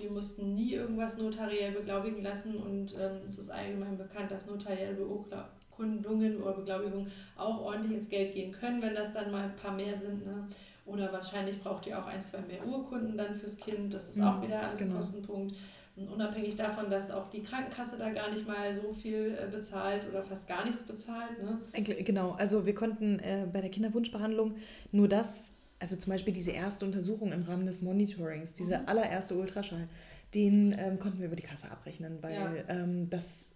[0.00, 4.94] Wir mussten nie irgendwas notariell beglaubigen lassen und ähm, es ist allgemein bekannt, dass notarielle
[4.94, 9.72] Beurkundungen oder Beglaubigungen auch ordentlich ins Geld gehen können, wenn das dann mal ein paar
[9.74, 10.24] mehr sind.
[10.26, 10.48] Ne?
[10.86, 13.92] Oder wahrscheinlich braucht ihr auch ein, zwei mehr Urkunden dann fürs Kind.
[13.94, 14.96] Das ist Mhm, auch wieder alles ein genau.
[14.98, 15.54] Kostenpunkt.
[15.96, 20.08] Und unabhängig davon, dass auch die Krankenkasse da gar nicht mal so viel äh, bezahlt
[20.08, 21.42] oder fast gar nichts bezahlt.
[21.42, 21.58] Ne?
[21.74, 24.54] Eigentlich- Genau, also wir konnten äh, bei der Kinderwunschbehandlung
[24.92, 28.88] nur das, also zum Beispiel diese erste Untersuchung im Rahmen des Monitorings, dieser Mhm.
[28.88, 29.88] allererste Ultraschall,
[30.34, 32.74] den ähm, konnten wir über die Kasse abrechnen, weil Ja.
[32.74, 33.54] ähm, das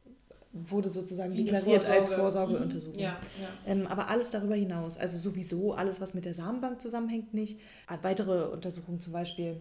[0.53, 2.23] wurde sozusagen Wie deklariert als Vorsorge.
[2.23, 3.01] Vorsorgeuntersuchung.
[3.01, 3.49] Ja, ja.
[3.67, 7.61] Ähm, aber alles darüber hinaus, also sowieso alles, was mit der Samenbank zusammenhängt, nicht.
[7.89, 9.57] Ah, Weitere Untersuchungen, zum Beispiel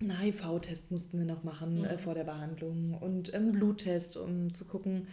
[0.00, 1.84] einen HIV-Test mussten wir noch machen Mhm.
[1.84, 5.08] äh, vor der Behandlung und einen Bluttest, um zu gucken,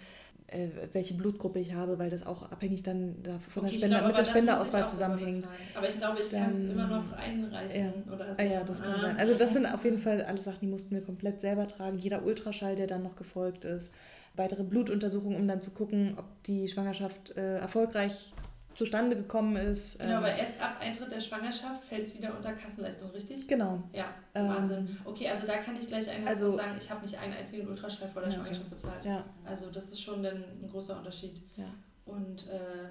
[0.47, 3.75] äh, welche Blutgruppe ich habe, weil das auch abhängig dann da von der Okay, ich
[3.75, 5.49] Spende, glaube, mit der auch zusammenhängt.
[5.75, 8.03] Aber ich glaube, ich kann es immer noch einreichen.
[8.13, 8.41] Oder so.
[8.41, 8.99] Ah ja, das kann Ah.
[8.99, 9.17] sein.
[9.17, 11.97] Also das sind auf jeden Fall alle Sachen, die mussten wir komplett selber tragen.
[11.97, 13.93] Jeder Ultraschall, der dann noch gefolgt ist.
[14.35, 18.33] Weitere Blutuntersuchungen, um dann zu gucken, ob die Schwangerschaft äh, erfolgreich
[18.77, 19.97] zustande gekommen ist.
[19.99, 23.47] Genau, Ähm, weil erst ab Eintritt der Schwangerschaft fällt es wieder unter Kassenleistung, richtig?
[23.47, 23.81] Genau.
[23.91, 24.97] Ja, Ähm, Wahnsinn.
[25.03, 27.67] Okay, also da kann ich gleich einhaken also- und sagen, ich habe nicht einen einzigen
[27.67, 28.39] Ultraschall vor der okay.
[28.39, 29.03] Schwangerschaft bezahlt.
[29.03, 31.41] Ja, Also das ist schon dann ein großer Unterschied.
[31.55, 31.65] Ja.
[32.05, 32.89] Und äh,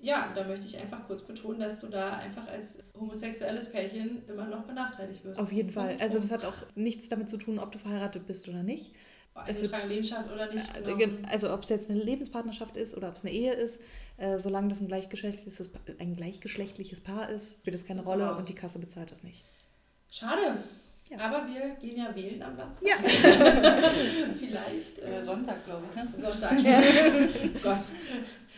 [0.00, 4.44] ja, da möchte ich einfach kurz betonen, dass du da einfach als homosexuelles Pärchen immer
[4.44, 5.40] noch benachteiligt wirst.
[5.40, 5.88] auf jeden Fall.
[5.88, 8.94] Punkt, Also das hat auch nichts damit zu tun, ob du verheiratet bist oder nicht.
[9.46, 10.64] Es wird- Lebenschaft oder nicht.
[10.76, 10.96] Äh, Genau.
[10.96, 13.80] gen- Also ob es jetzt eine Lebenspartnerschaft ist oder ob es eine Ehe ist,
[14.16, 18.38] äh, solange das ein gleichgeschlechtliches, ein gleichgeschlechtliches Paar ist, spielt das keine Ist Rolle raus.
[18.40, 19.44] und die Kasse bezahlt das nicht.
[20.10, 20.62] Schade.
[21.10, 21.18] Ja.
[21.18, 22.88] Aber wir gehen ja wählen am Samstag.
[22.88, 22.96] Ja.
[24.38, 24.98] Vielleicht.
[25.00, 25.96] Äh, Äh, Sonntag, glaube ich.
[25.96, 26.08] Ne?
[26.18, 26.52] Sonntag.
[27.62, 27.78] Gott.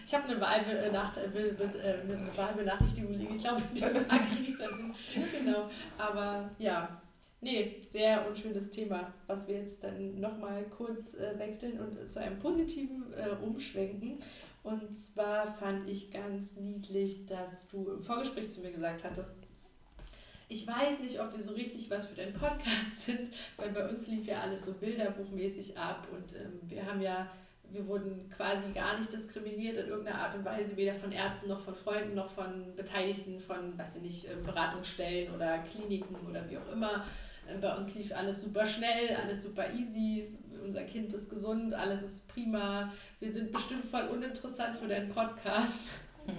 [0.06, 3.34] Ich habe eine, Wahlbe Nacht äh, äh, eine Wahlbenachrichtigung liegen.
[3.34, 5.24] Ich glaube, den Tag kriege ich dann hin.
[5.44, 5.68] Genau.
[5.98, 7.00] Aber ja,
[7.40, 12.38] nee, sehr unschönes Thema, was wir jetzt dann nochmal kurz äh, wechseln und zu einem
[12.38, 14.22] positiven äh, umschwenken.
[14.62, 19.36] Und zwar fand ich ganz niedlich, dass du im Vorgespräch zu mir gesagt hattest,
[20.48, 24.06] ich weiß nicht, ob wir so richtig was für deinen Podcast sind, weil bei uns
[24.06, 27.28] lief ja alles so bilderbuchmäßig ab und ähm, wir haben ja
[27.70, 31.60] wir wurden quasi gar nicht diskriminiert in irgendeiner Art und Weise, weder von Ärzten noch
[31.60, 36.58] von Freunden noch von Beteiligten, von, weiß ich nicht, ähm, Beratungsstellen oder Kliniken oder wie
[36.58, 37.04] auch immer.
[37.48, 40.26] Äh, bei uns lief alles super schnell, alles super easy,
[40.64, 42.92] unser Kind ist gesund, alles ist prima.
[43.20, 45.80] Wir sind bestimmt voll uninteressant für deinen Podcast.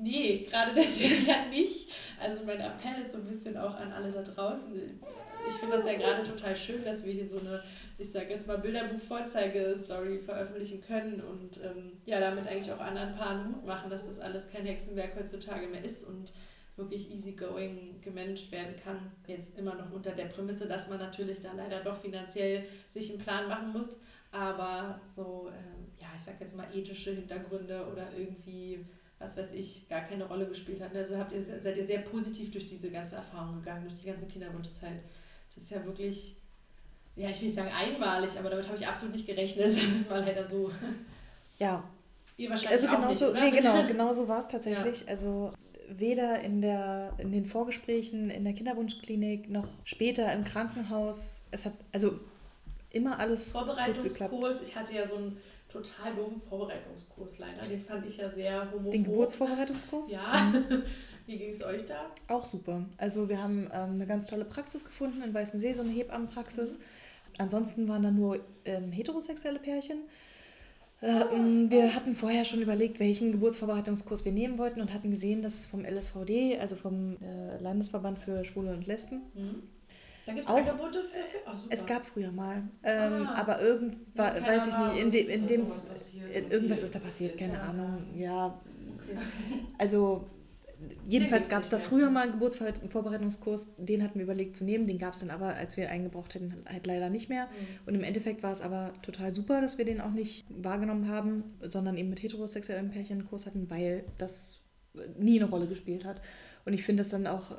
[0.00, 1.90] Nee, gerade deswegen ja nicht.
[2.20, 5.00] Also mein Appell ist so ein bisschen auch an alle da draußen.
[5.48, 7.64] Ich finde das ja gerade total schön, dass wir hier so eine
[7.98, 13.50] ich sage jetzt mal, Bilderbuch-Vorzeige-Story veröffentlichen können und ähm, ja, damit eigentlich auch anderen Paaren
[13.50, 16.32] Mut machen, dass das alles kein Hexenwerk heutzutage mehr ist und
[16.78, 19.12] wirklich easygoing gemanagt werden kann.
[19.26, 23.18] Jetzt immer noch unter der Prämisse, dass man natürlich da leider doch finanziell sich einen
[23.18, 23.98] Plan machen muss,
[24.30, 28.86] aber so, äh, ja, ich sage jetzt mal ethische Hintergründe oder irgendwie
[29.20, 30.94] was weiß ich, gar keine Rolle gespielt hat.
[30.94, 34.26] Also habt ihr, seid ihr sehr positiv durch diese ganze Erfahrung gegangen, durch die ganze
[34.26, 35.00] Kinderwunschzeit.
[35.52, 36.36] Das ist ja wirklich
[37.18, 40.00] ja, ich will nicht sagen einmalig, aber damit habe ich absolut nicht gerechnet, sagen wir
[40.00, 40.70] es mal leider so.
[41.58, 41.82] Ja.
[42.70, 43.40] Also auch nicht, oder?
[43.40, 45.00] Nee, genau, genau so war es tatsächlich.
[45.00, 45.08] Ja.
[45.08, 45.52] Also
[45.88, 51.46] weder in, der, in den Vorgesprächen in der Kinderwunschklinik noch später im Krankenhaus.
[51.50, 52.18] Es hat also
[52.90, 54.62] immer alles Vorbereitungskurs.
[54.62, 55.36] Ich hatte ja so einen
[55.68, 57.62] total doofen Vorbereitungskurs leider.
[57.62, 58.90] Den fand ich ja sehr homophob.
[58.90, 60.10] Den Geburtsvorbereitungskurs?
[60.10, 60.52] Ja.
[61.26, 62.06] Wie ging es euch da?
[62.28, 62.86] Auch super.
[62.96, 66.78] Also wir haben ähm, eine ganz tolle Praxis gefunden in Weißensee, so eine Hebammenpraxis.
[66.78, 66.82] Mhm
[67.38, 70.02] Ansonsten waren da nur ähm, heterosexuelle Pärchen.
[71.00, 75.54] Ähm, wir hatten vorher schon überlegt, welchen Geburtsvorbereitungskurs wir nehmen wollten und hatten gesehen, dass
[75.54, 79.62] es vom LSVD, also vom äh, Landesverband für Schwule und Lesben, mhm.
[80.28, 81.38] Da gibt es Angebote für.
[81.46, 82.62] Ach, es gab früher mal.
[82.82, 83.34] Ähm, ah.
[83.34, 85.66] Aber irgendwas, weiß ich nicht, in, de, in dem.
[86.50, 87.96] Irgendwas ist da passiert, keine Ahnung.
[88.14, 88.60] Ja.
[88.98, 89.18] Okay.
[89.78, 90.26] Also
[91.06, 94.98] jedenfalls gab es da früher mal einen Geburtsvorbereitungskurs, den hatten wir überlegt zu nehmen, den
[94.98, 97.46] gab es dann aber, als wir eingebraucht hätten, halt leider nicht mehr.
[97.46, 97.86] Mhm.
[97.86, 101.44] Und im Endeffekt war es aber total super, dass wir den auch nicht wahrgenommen haben,
[101.62, 104.60] sondern eben mit heterosexuellen Pärchen einen Kurs hatten, weil das
[105.18, 106.20] nie eine Rolle gespielt hat.
[106.64, 107.56] Und ich finde das dann auch,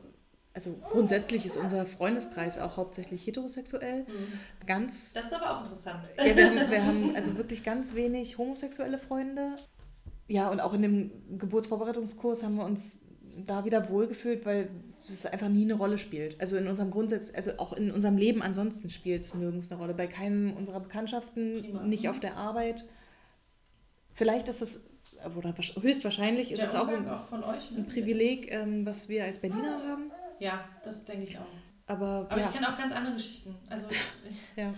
[0.53, 4.01] also grundsätzlich ist unser Freundeskreis auch hauptsächlich heterosexuell.
[4.01, 4.65] Mhm.
[4.65, 5.13] Ganz.
[5.13, 6.09] Das ist aber auch interessant.
[6.17, 9.55] Ja, wir haben, wir haben also wirklich ganz wenig homosexuelle Freunde.
[10.27, 12.99] Ja, und auch in dem Geburtsvorbereitungskurs haben wir uns
[13.45, 14.69] da wieder wohlgefühlt, weil
[15.07, 16.39] es einfach nie eine Rolle spielt.
[16.39, 19.93] Also in unserem Grundsatz, also auch in unserem Leben ansonsten spielt es nirgends eine Rolle.
[19.93, 21.83] Bei keinem unserer Bekanntschaften, Prima.
[21.83, 22.85] nicht auf der Arbeit.
[24.13, 24.83] Vielleicht ist es,
[25.37, 27.79] oder höchstwahrscheinlich ist der es auch ein, auch euch, ne?
[27.79, 30.11] ein Privileg, ähm, was wir als Berliner haben.
[30.39, 31.45] Ja, das denke ich auch.
[31.87, 32.47] Aber, Aber ja.
[32.47, 33.55] ich kenne auch ganz andere Geschichten.
[33.69, 33.87] Also,
[34.55, 34.73] ja.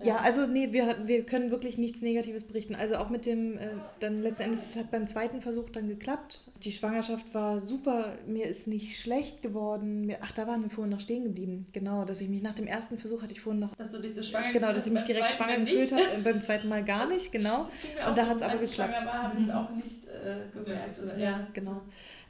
[0.00, 2.76] Ja, also nee, wir, wir können wirklich nichts Negatives berichten.
[2.76, 6.46] Also auch mit dem, äh, dann letztendlich, es hat beim zweiten Versuch dann geklappt.
[6.62, 10.06] Die Schwangerschaft war super, mir ist nicht schlecht geworden.
[10.06, 11.64] Mir, ach, da waren wir vorhin noch stehen geblieben.
[11.72, 13.74] Genau, dass ich mich nach dem ersten Versuch hatte ich vorhin noch.
[13.74, 16.04] Dass du diese schwanger Genau, dass ich mich direkt schwanger gefühlt habe.
[16.22, 17.62] beim zweiten Mal gar nicht, genau.
[17.62, 19.00] Und da hat es aber geklappt.
[19.00, 21.02] Schwanger war, habe ich es auch nicht äh, gemerkt.
[21.02, 21.18] Oder?
[21.18, 21.82] Ja, genau.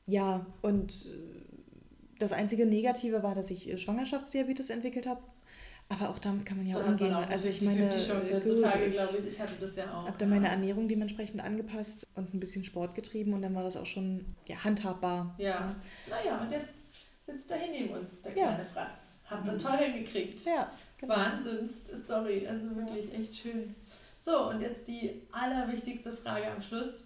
[0.06, 1.12] Ja, und
[2.18, 5.20] das einzige Negative war, dass ich Schwangerschaftsdiabetes entwickelt habe.
[5.90, 7.12] Aber auch damit kann man ja da umgehen.
[7.12, 10.06] Man also ich meine, heutzutage, glaube ich, ich hatte das ja auch.
[10.06, 13.76] Habe dann meine Ernährung dementsprechend angepasst und ein bisschen Sport getrieben und dann war das
[13.76, 15.34] auch schon ja, handhabbar.
[15.38, 15.74] Ja.
[16.08, 16.80] Naja, und jetzt
[17.20, 18.64] sitzt da hin neben uns, der kleine ja.
[18.64, 19.14] Fraß.
[19.30, 20.44] Habt ihr toll hingekriegt.
[20.44, 20.70] Ja.
[20.98, 21.16] Genau.
[21.16, 23.74] Wahnsinns-Story, also wirklich echt schön.
[24.18, 27.04] So, und jetzt die allerwichtigste Frage am Schluss.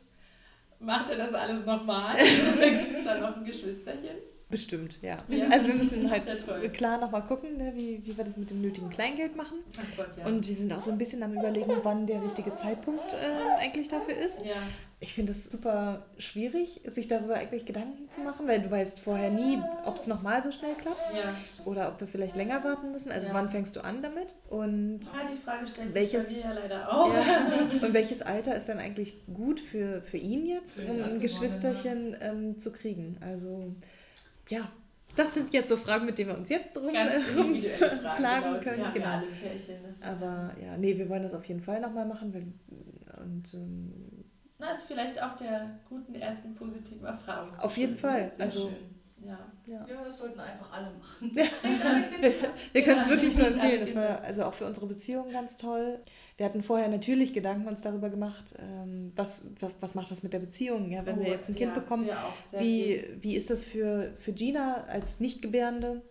[0.80, 2.16] Macht ihr das alles nochmal?
[2.56, 4.16] Oder gibt es da noch ein Geschwisterchen?
[4.52, 5.16] Bestimmt, ja.
[5.28, 5.48] ja.
[5.48, 8.60] Also wir müssen halt ja klar nochmal gucken, ne, wie, wie wir das mit dem
[8.60, 9.60] nötigen Kleingeld machen.
[9.96, 10.26] Gott, ja.
[10.26, 13.88] Und wir sind auch so ein bisschen am überlegen, wann der richtige Zeitpunkt äh, eigentlich
[13.88, 14.44] dafür ist.
[14.44, 14.56] Ja.
[15.00, 19.30] Ich finde es super schwierig, sich darüber eigentlich Gedanken zu machen, weil du weißt vorher
[19.30, 21.34] nie, ob es nochmal so schnell klappt ja.
[21.64, 23.10] oder ob wir vielleicht länger warten müssen.
[23.10, 24.34] Also wann fängst du an damit?
[24.50, 27.10] Und ah, die Frage stellt welches, sich bei mir ja leider auch.
[27.82, 32.58] Und welches Alter ist dann eigentlich gut für, für ihn jetzt, um ein Geschwisterchen ähm,
[32.58, 33.16] zu kriegen?
[33.22, 33.74] Also
[34.48, 34.70] ja,
[35.16, 37.54] das sind jetzt so Fragen, mit denen wir uns jetzt drum, rum
[38.16, 38.86] plagen können.
[38.94, 39.22] Genau.
[40.00, 42.32] Aber ja, nee, wir wollen das auf jeden Fall nochmal machen.
[42.32, 42.46] Weil,
[43.22, 44.24] und, ähm,
[44.58, 47.54] Na, ist vielleicht auch der guten ersten positiven Erfahrung.
[47.58, 48.30] Auf jeden Fall.
[48.30, 48.92] Sehr also, schön.
[49.24, 49.38] Ja.
[49.66, 49.86] Ja.
[49.86, 51.30] ja, das sollten einfach alle machen.
[51.34, 51.44] wir,
[52.72, 53.80] wir können es wirklich nur empfehlen.
[53.80, 56.00] Das war also auch für unsere Beziehung ganz toll.
[56.42, 60.32] Wir hatten vorher natürlich Gedanken uns darüber gemacht, ähm, was, was, was macht das mit
[60.32, 62.08] der Beziehung, ja, wenn oh, wir jetzt ein Kind ja, bekommen.
[62.58, 66.02] wie, wie ist das für, für Gina als Nichtgebärende?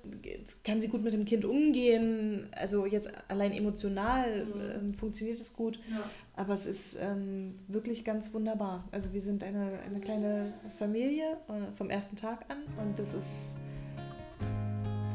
[0.64, 2.48] Kann sie gut mit dem Kind umgehen?
[2.52, 4.62] Also jetzt allein emotional mhm.
[4.62, 5.82] ähm, funktioniert das gut.
[5.90, 6.10] Ja.
[6.38, 8.88] Aber es ist ähm, wirklich ganz wunderbar.
[8.94, 13.58] Also wir sind eine, eine kleine Familie äh, vom ersten Tag an und das ist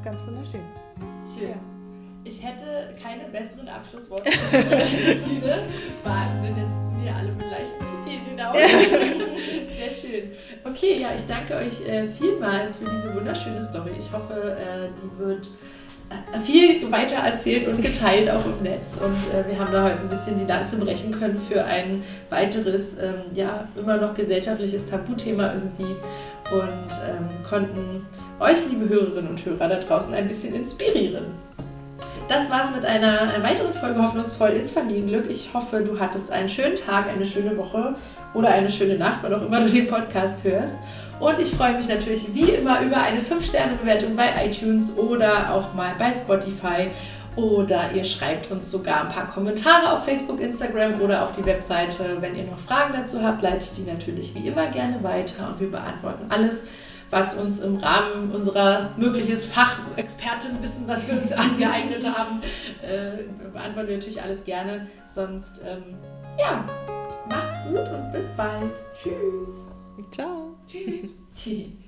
[0.05, 0.61] ganz wunderschön.
[1.35, 1.49] Schön.
[1.49, 1.76] Ja.
[2.29, 4.31] Ich hätte keine besseren Abschlussworte.
[4.31, 5.59] Tine.
[6.05, 8.59] Wahnsinn, jetzt sitzen wir alle mit leichten Pipi in den Augen.
[9.69, 10.31] Sehr schön.
[10.65, 13.93] Okay, ja, ich danke euch äh, vielmals für diese wunderschöne Story.
[13.99, 15.49] Ich hoffe, äh, die wird
[16.11, 18.99] äh, viel weiter erzählt und geteilt auch im Netz.
[19.03, 22.99] Und äh, wir haben da heute ein bisschen die Lanze brechen können für ein weiteres,
[22.99, 25.95] ähm, ja, immer noch gesellschaftliches Tabuthema irgendwie
[26.53, 28.07] und ähm, konnten
[28.39, 31.25] euch, liebe Hörerinnen und Hörer da draußen, ein bisschen inspirieren.
[32.29, 35.31] Das war's mit einer weiteren Folge Hoffnungsvoll ins Familienglück.
[35.31, 37.95] Ich hoffe, du hattest einen schönen Tag, eine schöne Woche
[38.35, 40.77] oder eine schöne Nacht, wann auch immer du den Podcast hörst.
[41.21, 45.93] Und ich freue mich natürlich wie immer über eine 5-Sterne-Bewertung bei iTunes oder auch mal
[46.01, 46.91] bei Spotify.
[47.37, 52.17] Oder ihr schreibt uns sogar ein paar Kommentare auf Facebook, Instagram oder auf die Webseite.
[52.21, 55.61] Wenn ihr noch Fragen dazu habt, leite ich die natürlich wie immer gerne weiter und
[55.61, 56.65] wir beantworten alles
[57.11, 62.43] was uns im Rahmen unserer mögliches Fachexpertenwissen, was wir uns angeeignet haben,
[62.83, 64.87] äh, beantworten wir natürlich alles gerne.
[65.07, 65.97] Sonst, ähm,
[66.39, 66.65] ja,
[67.29, 68.73] macht's gut und bis bald.
[69.01, 69.67] Tschüss.
[70.11, 70.57] Ciao.
[70.67, 71.11] Tschüss.